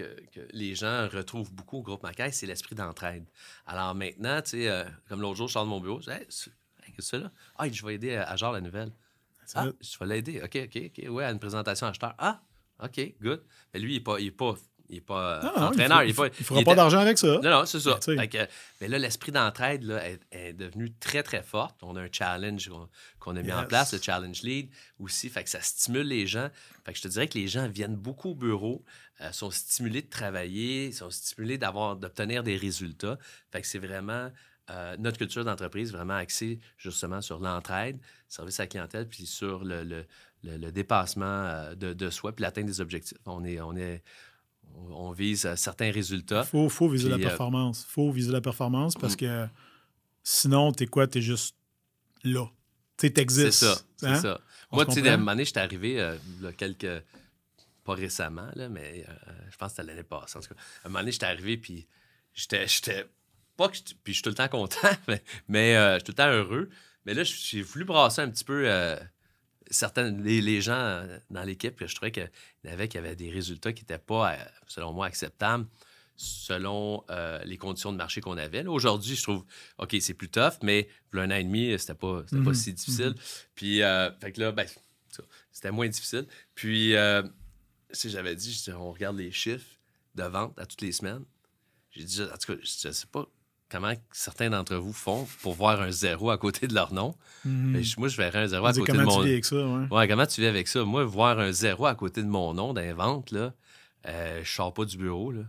[0.53, 3.25] les gens retrouvent beaucoup au groupe Macaille, c'est l'esprit d'entraide.
[3.67, 6.27] Alors maintenant, tu sais, comme l'autre jour, je sors de mon bureau, je dis hey,
[6.27, 6.51] qu'est-ce
[6.97, 7.31] que c'est là?
[7.57, 8.93] Ah, je vais aider à, genre la nouvelle.
[9.55, 10.41] Ah, je vais l'aider.
[10.43, 11.11] OK, OK, OK.
[11.11, 12.15] Ouais, à une présentation acheteur.
[12.19, 12.41] Ah,
[12.83, 13.43] OK, good.
[13.73, 14.55] Mais lui, il n'est pas, il est pas
[14.89, 16.05] il n'est pas euh, entraîneur.
[16.05, 17.39] Il ne fera pas d'argent avec ça.
[17.43, 17.99] Non, non, c'est ça.
[18.81, 21.77] mais là, l'esprit d'entraide est, est, devenu très, très fort.
[21.83, 22.71] On a un challenge
[23.19, 24.69] qu'on a mis en place, le Challenge Lead
[24.99, 25.31] aussi.
[25.31, 26.51] Fait que ça stimule les gens.
[26.85, 28.85] Fait que je te dirais que les gens viennent beaucoup au bureau,
[29.21, 33.19] euh, sont stimulés de travailler, sont stimulés d'obtenir des résultats.
[33.53, 34.31] Fait que c'est vraiment
[34.71, 39.65] euh, notre culture d'entreprise vraiment axée justement sur l'entraide, service à la clientèle, puis sur
[39.65, 40.07] le, le,
[40.43, 43.17] le, dépassement de, de, soi, puis l'atteinte des objectifs.
[43.25, 44.03] On est, on est,
[44.91, 46.47] on vise certains résultats.
[46.53, 47.87] Il faut, viser la euh, performance.
[47.89, 49.17] Il faut viser la performance parce mm.
[49.17, 49.47] que
[50.23, 51.07] sinon, tu es quoi?
[51.07, 51.57] Tu es juste
[52.23, 52.47] là.
[52.97, 53.53] Tu existes.
[53.53, 53.81] C'est ça.
[53.97, 54.21] C'est hein?
[54.21, 54.41] ça.
[54.73, 56.17] Moi, tu sais, à un moment donné, j'étais arrivé euh,
[56.57, 57.03] quelques.
[57.85, 59.13] Pas récemment, là, mais euh,
[59.51, 60.39] je pense que c'était l'année passée.
[60.39, 61.87] En tout cas, à un moment donné, j'étais arrivé, puis
[62.33, 63.07] j'étais.
[63.57, 63.77] Pas que.
[64.03, 66.71] Puis je suis tout le temps content, mais, mais je suis tout le temps heureux.
[67.05, 68.67] Mais là, j'ai voulu brasser un petit peu
[69.71, 72.31] certains, les, gens euh, dans l'équipe, je trouvais qu'il
[72.65, 74.37] y avait qui avaient des résultats qui n'étaient pas, euh,
[74.67, 75.67] selon moi, acceptables.
[76.17, 78.65] selon euh, les conditions de marché qu'on avait.
[78.67, 79.45] Aujourd'hui, je trouve,
[79.79, 82.55] OK, c'est plus tough, mais pour un an et demi, c'était pas, c'était pas Mhm.
[82.55, 83.15] si difficile.
[83.57, 84.65] Puis, euh, fait que là, ben,
[85.51, 86.27] c'était moins difficile.
[86.55, 87.25] Puis, euh,
[87.91, 89.67] si j'avais dit, on regarde les chiffres
[90.15, 91.25] de vente à toutes les semaines.
[91.91, 93.29] J'ai dit, en tout cas, je sais pas
[93.71, 97.15] comment certains d'entre vous font pour voir un zéro à côté de leur nom.
[97.45, 97.83] Mhm.
[97.83, 99.57] Je- moi, je verrais un zéro à côté de comment mon tu vis avec ça,
[99.57, 99.87] ouais.
[99.91, 100.85] Ouais, comment tu vis avec ça?
[100.85, 103.53] Moi, voir un zéro à côté de mon nom ventes, là,
[104.07, 105.33] euh, je sors pas du bureau.
[105.33, 105.43] Là.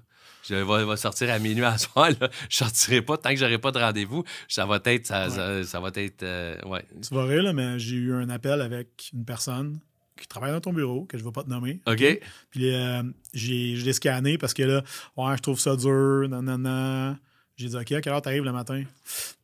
[0.48, 2.10] Je vais, vais sortir à minuit à soir.
[2.22, 2.30] Là.
[2.50, 4.24] Je sortirai pas tant que j'aurai pas de rendez-vous.
[4.48, 5.08] Ça va être.
[5.08, 6.22] Ça, ça- ça va être.
[6.22, 6.86] euh, ouais.
[7.02, 9.80] Tu vas rire, là, mais j'ai eu un appel avec une personne
[10.20, 11.82] qui travaille dans ton bureau, que je ne vais pas te nommer.
[11.88, 12.20] OK?
[12.52, 13.02] Puis euh,
[13.34, 14.84] j'ai, je l'ai scanné parce que là,
[15.18, 17.18] ouais, je trouve ça dur, nanana.
[17.56, 18.84] J'ai dit, OK, à quelle heure t'arrives le matin?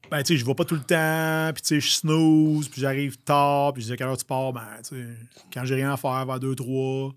[0.09, 2.81] Ben, tu sais, je vais pas tout le temps, puis tu sais, je snooze, puis
[2.81, 4.51] j'arrive tard, puis je dis, à quelle heure tu pars?
[4.51, 5.07] Ben, tu sais,
[5.53, 7.13] quand j'ai rien à faire, vers 2, 3.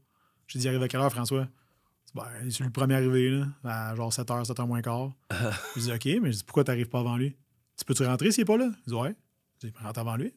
[0.47, 1.49] J'ai dit, arrive à quelle heure, François?
[2.15, 5.11] Ben, c'est le premier arrivé, là, à genre 7h, 7h moins quart.
[5.77, 7.35] je dis, OK, mais je dis, pourquoi t'arrives pas avant lui?
[7.77, 8.71] Tu peux-tu rentrer s'il est pas là?
[8.87, 9.17] Il dit, ouais.
[9.61, 10.33] Je dis, rentre avant lui.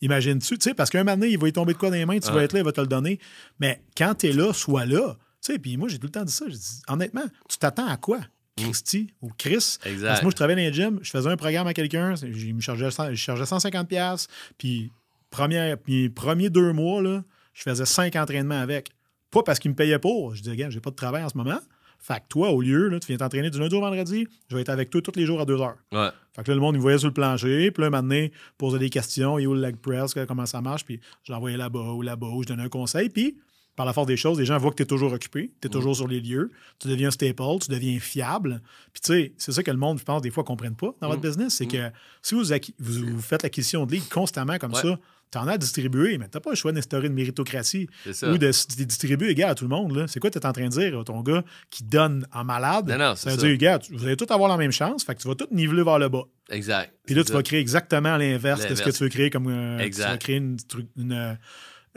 [0.00, 2.06] Imagine-tu, tu sais, parce qu'un moment donné, il va y tomber de quoi dans les
[2.06, 3.18] mains, tu vas être là, il va te le donner.
[3.58, 5.16] Mais quand t'es là, sois là.
[5.42, 6.46] Tu sais, puis moi, j'ai tout le temps dit ça.
[6.48, 8.20] J'ai dit, honnêtement, tu t'attends à quoi?
[8.62, 9.78] Christy ou Chris?
[9.82, 10.18] Parce Exact.
[10.18, 12.60] que moi, je travaillais dans les gyms, je faisais un programme à quelqu'un, je me
[12.60, 14.90] chargeais, 100 je chargeais 150$, piastres, puis
[15.30, 17.22] première, puis premiers deux mois, là,
[17.54, 18.90] je faisais cinq entraînements avec.
[19.30, 20.34] Pas parce qu'il me payait pour.
[20.34, 21.58] Je disais, gars, j'ai pas de travail en ce moment.
[21.98, 24.62] Fait que toi, au lieu, là, tu viens t'entraîner du lundi au vendredi, je vais
[24.62, 25.76] être avec toi tous les jours à deux heures.
[25.90, 26.08] Ouais.
[26.34, 27.72] Fait que là, le monde, il me voyait sur le plancher.
[27.72, 28.24] Puis là, maintenant,
[28.56, 29.38] posait des questions.
[29.38, 30.14] Il où le leg press?
[30.28, 30.84] Comment ça marche?
[30.84, 33.08] Puis je l'envoyais là-bas ou là-bas ou je donnais un conseil.
[33.10, 33.36] Puis,
[33.78, 35.52] par la force des choses, les gens voient que tu es toujours occupé.
[35.62, 36.50] Tu es toujours sur les lieux.
[36.80, 37.42] Tu deviens staple.
[37.62, 38.60] Tu deviens fiable.
[38.92, 40.94] Puis, tu sais, c'est ça que le monde, je pense, des fois, ne comprenne pas
[41.00, 41.54] dans votre business.
[41.54, 44.82] C'est que si vous, vous, vous faites l'acquisition de leads constamment comme Ouais.
[44.82, 44.98] ça,
[45.30, 48.38] tu en as à distribuer, mais tu n'as pas le choix d'instaurer une méritocratie ou
[48.38, 48.50] de
[48.84, 50.06] distribuer égal à tout le monde.
[50.08, 52.88] C'est quoi tu es en train de dire, ton gars, qui donne en malade?
[52.88, 53.46] Non, non, ça veut ça.
[53.46, 55.04] dire, gars, vous allez tous avoir la même chance.
[55.04, 56.24] Fait que tu vas tout niveler vers le bas.
[56.50, 56.92] Exact.
[57.06, 57.34] Puis là, tu ça.
[57.34, 59.46] vas créer exactement l'inverse de ce que tu veux créer comme.
[59.48, 60.04] euh, Exact.
[60.06, 61.38] Tu vas créer une, euh, une,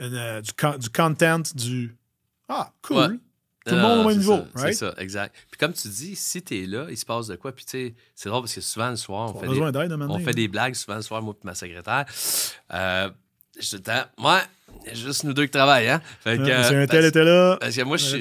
[0.02, 1.96] euh, du, con- du content, du.
[2.48, 2.96] Ah, cool.
[2.96, 3.08] Ouais.
[3.64, 4.74] Tout le monde au même niveau, right?
[4.74, 5.36] C'est ça, exact.
[5.50, 7.52] Puis comme tu dis, si t'es là, il se passe de quoi?
[7.52, 9.60] Puis tu sais, c'est drôle parce que souvent le soir, on fait des,
[10.10, 12.04] On fait des blagues souvent le soir, moi et ma secrétaire.
[12.74, 13.08] Euh,
[13.60, 14.40] je dis, moi,
[14.92, 16.02] juste nous deux qui travaillent, hein?
[16.20, 17.56] Fait que, Si euh, un tel était là.
[17.60, 18.16] Parce que moi, je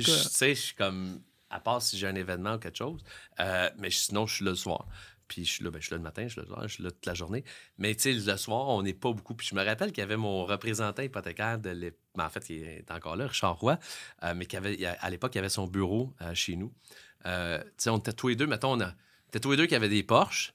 [0.55, 1.19] suis comme.
[1.49, 3.03] À part si j'ai un événement ou quelque chose.
[3.39, 4.85] euh, mais sinon, je suis là le soir.
[5.33, 6.83] Puis je suis là, ben, je suis là le matin, je suis là je suis
[6.83, 7.45] là toute la journée.
[7.77, 9.33] Mais tu sais, le soir, on n'est pas beaucoup.
[9.33, 11.97] Puis je me rappelle qu'il y avait mon représentant hypothécaire de l'époque.
[12.19, 13.79] En fait, il est encore là, Richard Roy.
[14.23, 16.57] euh, mais qu'avait, il y a- à l'époque, il y avait son bureau euh, chez
[16.57, 16.73] nous.
[17.25, 19.57] Euh, tu sais, on était tous les deux, mettons, on, a, on était tous les
[19.57, 20.53] deux qui avaient des Porsche.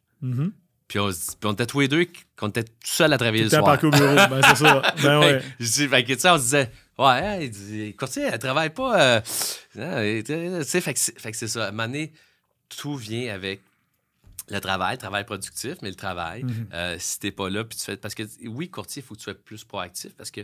[0.89, 2.07] Puis on, se dit- puis on était tous les deux
[2.37, 3.64] qu'on était tout seuls à travailler Tout le soir.
[3.64, 4.14] parqué au bureau.
[4.31, 4.83] ben, c'est ça.
[5.03, 5.43] Ben ouais.
[5.59, 5.72] Je dis,
[6.20, 9.01] sais, on se disait, ouais, hein, il dit, courtier, elle travaille pas.
[9.01, 9.20] euh,
[9.79, 11.64] hein, tu sais, fait que c'est fait que c'est ça.
[11.64, 12.12] À un moment donné,
[12.68, 13.62] tout vient avec
[14.49, 16.45] le travail, le travail productif, mais le travail.
[16.45, 16.69] Mhm.
[16.73, 17.97] Euh, si t'es pas là, puis tu fais.
[17.97, 20.43] Parce que oui, courtier, il faut que tu sois plus proactif parce que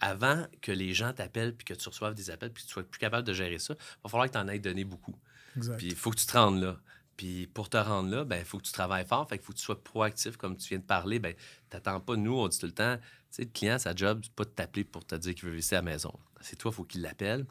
[0.00, 2.84] avant que les gens t'appellent puis que tu reçoives des appels puis que tu sois
[2.84, 5.16] plus capable de gérer ça, il va falloir que tu en aies donné beaucoup.
[5.56, 5.76] Exact.
[5.76, 6.76] Puis il faut que tu te rendes là.
[7.16, 9.28] Puis pour te rendre là, ben il faut que tu travailles fort.
[9.28, 11.18] Fait qu'il faut que tu sois proactif, comme tu viens de parler.
[11.18, 11.34] Ben
[11.68, 14.32] t'attends pas, nous, on dit tout le temps, tu sais, le client, sa job, c'est
[14.32, 16.12] pas de t'appeler pour te dire qu'il veut visiter à la maison.
[16.40, 17.44] C'est toi, il faut qu'il l'appelle.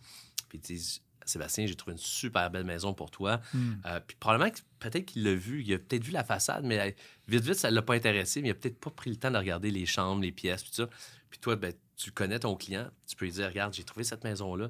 [0.47, 3.41] Puis dit, Sébastien, j'ai trouvé une super belle maison pour toi.
[3.53, 3.73] Hmm.
[3.85, 6.95] Euh, puis probablement que peut-être qu'il l'a vu, il a peut-être vu la façade, mais
[7.27, 9.37] vite, vite, ça l'a pas intéressé, mais il a peut-être pas pris le temps de
[9.37, 10.89] regarder les chambres, les pièces, tout ça.
[11.29, 14.23] Puis toi, ben, tu connais ton client, tu peux lui dire, regarde, j'ai trouvé cette
[14.23, 14.69] maison-là.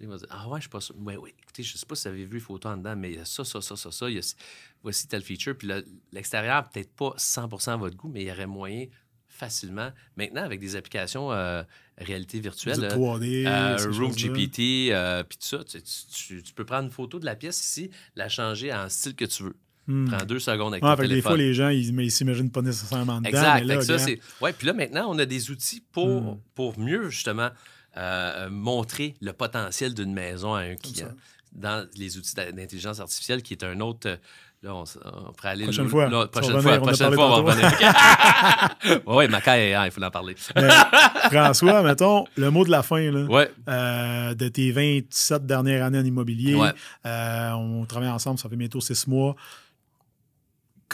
[0.00, 0.96] Il va dire, ah ouais, je suis pas sûr.
[0.98, 3.12] Ouais, ouais, écoutez, je sais pas si vous avez vu les photos en dedans, mais
[3.12, 4.10] il y a ça, ça, ça, ça, ça.
[4.10, 4.34] Il y a,
[4.82, 5.56] voici tel feature.
[5.56, 5.68] Puis
[6.12, 8.86] l'extérieur, peut-être pas 100% à votre goût, mais il y aurait moyen
[9.34, 9.90] facilement.
[10.16, 11.62] Maintenant, avec des applications euh,
[11.98, 13.46] réalité virtuelle, Du euh, 3D.
[13.46, 14.12] euh, ces Room.
[14.12, 17.58] GPT, euh, puis tout ça, tu, tu- tu peux prendre une photo de la pièce
[17.60, 19.56] ici, la changer en style que tu veux.
[19.86, 20.06] Hmm.
[20.08, 21.30] Prends deux secondes avec Ouais, ton fait que des téléphone.
[21.32, 23.28] fois, les gens, ils ils s'imaginent pas nécessairement dedans.
[23.28, 23.60] Exact.
[23.66, 24.18] Mais là, ça, c'est...
[24.40, 26.40] Ouais, puis là, maintenant, on a des outils pour, Mm.
[26.54, 27.50] pour mieux, justement,
[27.96, 31.12] euh, montrer le potentiel d'une maison à un client.
[31.52, 34.18] Dans les outils d'intelligence artificielle, qui est un autre...
[34.64, 35.64] Là, on, on pourrait aller...
[35.64, 36.08] Prochaine fois.
[36.08, 37.70] là, prochaine fois, prochaine fois, on va revenir.
[39.06, 40.34] oui, Macaille, hein, il faut en parler.
[41.30, 43.24] François, mettons, le mot de la fin, là.
[43.24, 43.50] Ouais.
[43.68, 46.54] Euh, de tes 27 dernières années en immobilier.
[46.54, 46.70] Ouais.
[47.04, 49.36] Euh, on travaille ensemble, ça fait bientôt six mois.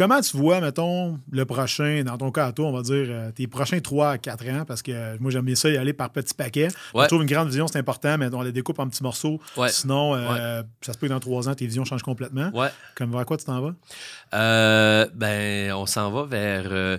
[0.01, 3.30] Comment tu vois, mettons, le prochain, dans ton cas à toi, on va dire, euh,
[3.32, 5.92] tes prochains 3 à 4 ans, parce que euh, moi, j'aime bien ça y aller
[5.92, 6.68] par petits paquets.
[6.94, 7.03] Ouais.
[7.03, 9.38] Je trouve une grande vision, c'est important, mais on la découpe en petits morceaux.
[9.59, 9.68] Ouais.
[9.68, 12.51] Sinon, euh, ça se peut que dans 3 ans, tes visions changent complètement.
[12.94, 13.74] Comme vers quoi tu t'en vas?
[15.14, 16.98] Ben, on s'en va vers,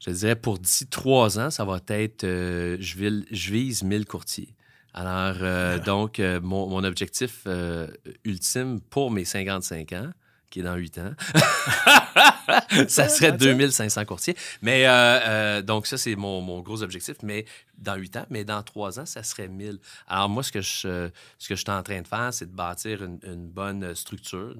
[0.00, 4.48] je dirais, pour d'ici trois ans, ça va être, je, vil- je vise 1000 courtiers.
[4.94, 7.46] Alors, euh, donc, mon, mon objectif
[8.24, 10.10] ultime pour mes 55 ans,
[10.50, 11.10] qui est dans 8 ans,
[12.88, 14.36] ça serait 2500 courtiers.
[14.62, 17.16] Mais euh, euh, donc, ça, c'est mon, mon gros objectif.
[17.22, 17.44] Mais
[17.78, 19.78] dans 8 ans, mais dans 3 ans, ça serait 1000.
[20.06, 22.54] Alors, moi, ce que je, ce que je suis en train de faire, c'est de
[22.56, 24.54] bâtir une, une bonne structure,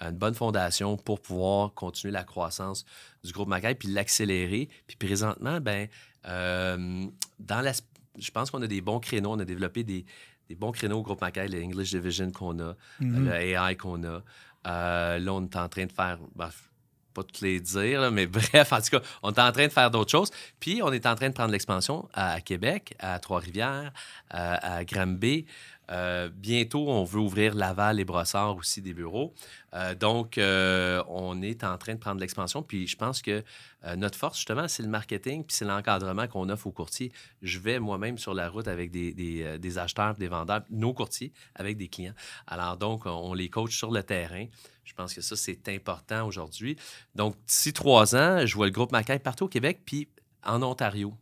[0.00, 2.84] une bonne fondation pour pouvoir continuer la croissance
[3.24, 4.68] du groupe Macaille puis l'accélérer.
[4.86, 5.88] Puis présentement, ben,
[6.26, 7.06] euh,
[7.38, 7.72] dans la,
[8.18, 9.32] je pense qu'on a des bons créneaux.
[9.32, 10.04] On a développé des,
[10.48, 13.26] des bons créneaux au groupe Macaille, le English Division qu'on a, Mhm.
[13.26, 14.22] le AI qu'on a.
[14.66, 16.50] Euh, là, on est en train de faire, ben,
[17.14, 19.90] pas toutes les dire, mais bref, en tout cas, on est en train de faire
[19.90, 20.30] d'autres choses.
[20.60, 23.92] Puis, on est en train de prendre l'expansion à Québec, à Trois-Rivières,
[24.30, 25.46] à, à Granby.
[25.90, 29.34] Euh, bientôt, on veut ouvrir Laval et Brossard aussi des bureaux.
[29.74, 32.62] Euh, donc, euh, on est en train de prendre l'expansion.
[32.62, 33.42] Puis, je pense que
[33.96, 37.12] notre force, justement, c'est le marketing puis c'est l'encadrement qu'on offre aux courtiers.
[37.40, 41.76] Je vais moi-même sur la route avec des, des, acheteurs, des vendeurs, nos courtiers, avec
[41.76, 42.14] des clients.
[42.48, 44.46] Alors, donc, on, on les coach sur le terrain.
[44.82, 46.76] Je pense que ça, c'est important aujourd'hui.
[47.14, 50.08] Donc, d'ici trois ans, je vois le groupe Macaille partout au Québec puis
[50.42, 51.14] en Ontario,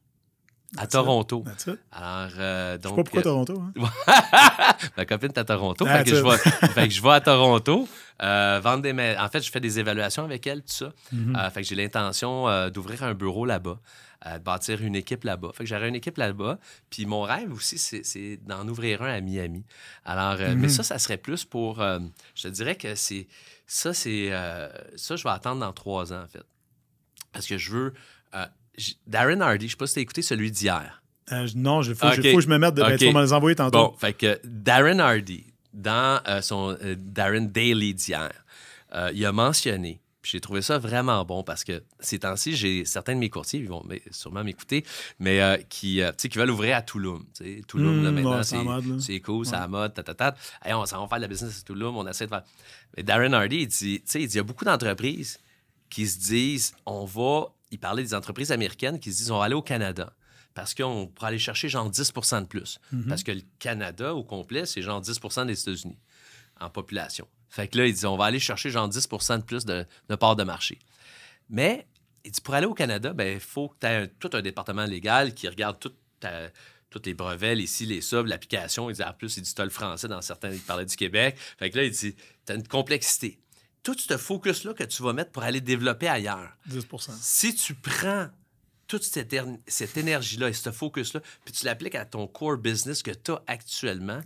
[0.76, 0.86] à.
[0.86, 1.44] Toronto.
[1.92, 2.96] Alors, euh, Je sais donc.
[2.96, 3.62] pas pourquoi euh, Toronto.
[3.62, 4.76] Hein?
[4.96, 5.86] Ma copine est à Toronto.
[5.86, 6.36] Fait, que je vais,
[6.68, 7.88] fait que je vais à Toronto
[8.22, 8.92] euh, vendre des.
[9.18, 10.92] En fait, je fais des évaluations avec elle, tout ça.
[11.12, 11.36] Mhm.
[11.36, 13.78] Euh, fait que j'ai l'intention d'ouvrir un bureau là-bas,
[14.26, 15.50] de bâtir une équipe là-bas.
[15.54, 16.58] Fait que j'aurai une équipe là-bas.
[16.90, 19.64] Puis mon rêve aussi, c'est, d'en ouvrir un à Miami.
[20.04, 21.82] Alors, mais ça, ça serait plus pour.
[22.34, 23.26] je te dirais que c'est.
[23.66, 24.30] Ça, c'est.
[24.96, 26.44] ça, je vais attendre dans trois ans, en fait.
[27.32, 27.94] Parce que je veux.
[29.06, 31.02] Darren Hardy, je sais pas si tu as écouté celui d'hier.
[31.32, 32.82] Euh, je- non, il faut, que je me mette de.
[32.82, 32.98] ben, Ok.
[32.98, 33.78] tu vas me les envoyer tantôt.
[33.90, 38.30] Bon, fait que Darren Hardy, dans euh, son euh, Darren Daily d'hier,
[39.12, 43.14] il a mentionné, puis j'ai trouvé ça vraiment bon parce que ces temps-ci, j'ai certains
[43.14, 44.84] de mes courtiers, ils vont mais, sûrement m'écouter,
[45.18, 47.24] mais qui, tu qui veulent ouvrir à Tulum.
[47.36, 47.60] tu sais.
[47.66, 48.56] Tulum, là, Hmm, maintenant, ouais, c'est
[49.00, 49.56] c'est c'est cool, c'est Ouais.
[49.58, 50.36] à la mode, tatata.
[50.64, 52.44] Hey, on s'en va faire de la business à Tulum, on essaie de faire.
[52.96, 55.38] Mais Darren Hardy, il dit, tu sais, il dit, il y a beaucoup d'entreprises
[55.90, 59.44] qui se disent, on va, il parlait des entreprises américaines qui se disent, on va
[59.44, 60.12] aller au Canada.
[60.54, 62.78] Parce qu'on pourrait aller chercher genre 10% de plus.
[62.92, 63.06] Mhm.
[63.08, 65.98] Parce que le Canada, au complet, c'est genre 10% des États-Unis
[66.60, 67.26] en population.
[67.48, 70.14] Fait que là, il dit, on va aller chercher genre 10% de plus de, de
[70.14, 70.78] part de marché.
[71.50, 71.86] Mais,
[72.24, 74.84] il dit, pour aller au Canada, ben, il faut que tu aies tout un département
[74.84, 76.50] légal qui regarde tout ta-
[76.90, 78.88] tous les brevets, les ci, les ça, l'application.
[78.88, 81.36] Il dit, en plus, il dit, as le français dans certains, il parlait du Québec.
[81.58, 82.14] Fait que là, il dit,
[82.46, 83.40] tu as une complexité.
[83.84, 88.28] Tout ce focus-là que tu vas mettre pour aller développer ailleurs, 10% si tu prends
[88.86, 93.02] toute cette, éner- cette énergie-là et ce focus-là, puis tu l'appliques à ton core business
[93.02, 94.20] que tu as actuellement,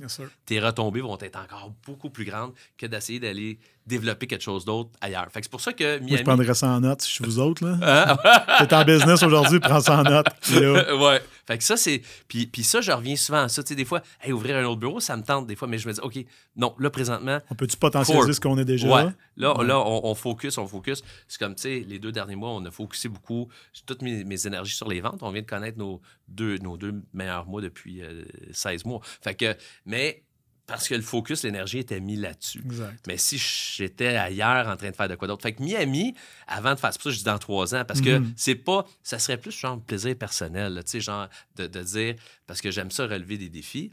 [0.46, 3.58] tes retombées vont être encore beaucoup plus grandes que d'essayer d'aller
[3.88, 5.26] développer quelque chose d'autre ailleurs.
[5.32, 6.22] Fait que c'est pour ça que Moi, je Miami...
[6.24, 7.64] prendrais ça en note si je suis vous autres.
[7.66, 7.78] Là.
[7.82, 8.66] Hein?
[8.66, 10.26] T'es en business aujourd'hui, prends ça en note.
[10.98, 11.20] Ouais.
[11.46, 12.02] Fait que ça, c'est.
[12.28, 13.62] Puis, puis ça, je reviens souvent à ça.
[13.62, 15.78] Tu sais, des fois, hey, ouvrir un autre bureau, ça me tente des fois, mais
[15.78, 16.18] je me dis, OK,
[16.56, 18.86] non, là, présentement, On peut-tu potentialiser ce qu'on est déjà?
[18.86, 19.10] Ouais.
[19.38, 19.66] Là, Ouais.
[19.66, 21.02] là on, on focus, on focus.
[21.26, 23.48] C'est comme, tu sais, les deux derniers mois, on a focusé beaucoup,
[23.86, 25.22] toutes mes, mes énergies sur les ventes.
[25.22, 29.00] On vient de connaître nos deux, nos deux meilleurs mois depuis euh, 16 mois.
[29.22, 30.22] Fait que, mais
[30.68, 32.62] parce que le focus, l'énergie était mis là-dessus.
[33.08, 35.42] Mais si j'étais ailleurs en train de faire de quoi d'autre.
[35.42, 36.14] Fait que Miami,
[36.46, 38.32] avant de faire, c'est pour ça que je dis dans trois ans, parce que Mhm.
[38.36, 42.14] c'est pas, ça serait plus genre plaisir personnel, tu sais, genre de, de dire,
[42.46, 43.90] parce que j'aime ça relever des défis.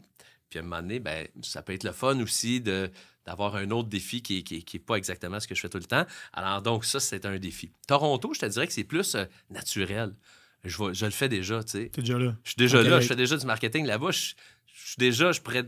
[0.50, 2.88] Puis à un moment donné, ben, ça peut être le fun aussi de,
[3.24, 5.60] d'avoir un autre défi qui n'est qui, est- qui est pas exactement ce que je
[5.62, 6.06] fais tout le temps.
[6.32, 7.72] Alors donc, ça, c'est un défi.
[7.88, 10.14] Toronto, je te dirais que c'est plus euh, naturel.
[10.62, 11.88] Je, vois- je le fais déjà, tu sais.
[11.88, 12.36] T'es déjà là.
[12.44, 14.10] Je suis déjà là, je fais déjà du marketing là-bas.
[14.12, 14.34] Je,
[14.66, 15.62] je suis déjà, je pourrais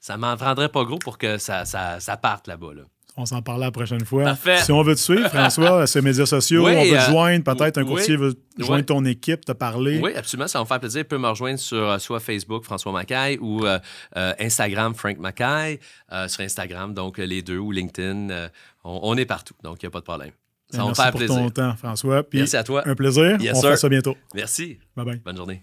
[0.00, 2.74] ça m'en prendrait pas gros pour que ça, ça, ça parte là-bas.
[2.74, 2.82] Là.
[3.16, 4.24] On s'en parle la prochaine fois.
[4.24, 4.56] Parfait.
[4.62, 7.10] Si on veut te suivre, François, sur les médias sociaux, Oui, on veut te euh,
[7.10, 7.44] joindre.
[7.44, 7.88] Peut-être un oui.
[7.88, 10.00] courtier veut joindre ton équipe, te parler.
[10.02, 11.00] Oui, absolument, ça va me faire plaisir.
[11.02, 13.78] Il peut me rejoindre sur euh, soit Facebook, François Macaille, ou euh,
[14.16, 18.48] euh, Instagram, Frank euh, sur Instagram, donc les deux, ou LinkedIn.
[18.84, 20.30] on, on est partout, donc il n'y a pas de problème.
[20.70, 21.36] Ça va me Merci faire pour plaisir.
[21.36, 22.22] ton temps, François.
[22.22, 22.82] Puis Merci à toi.
[22.86, 23.38] un plaisir.
[23.42, 23.70] Yes, on sir.
[23.72, 24.16] fait ça bientôt.
[24.34, 24.78] Merci.
[24.96, 25.20] Bye bye.
[25.22, 25.62] Bonne journée.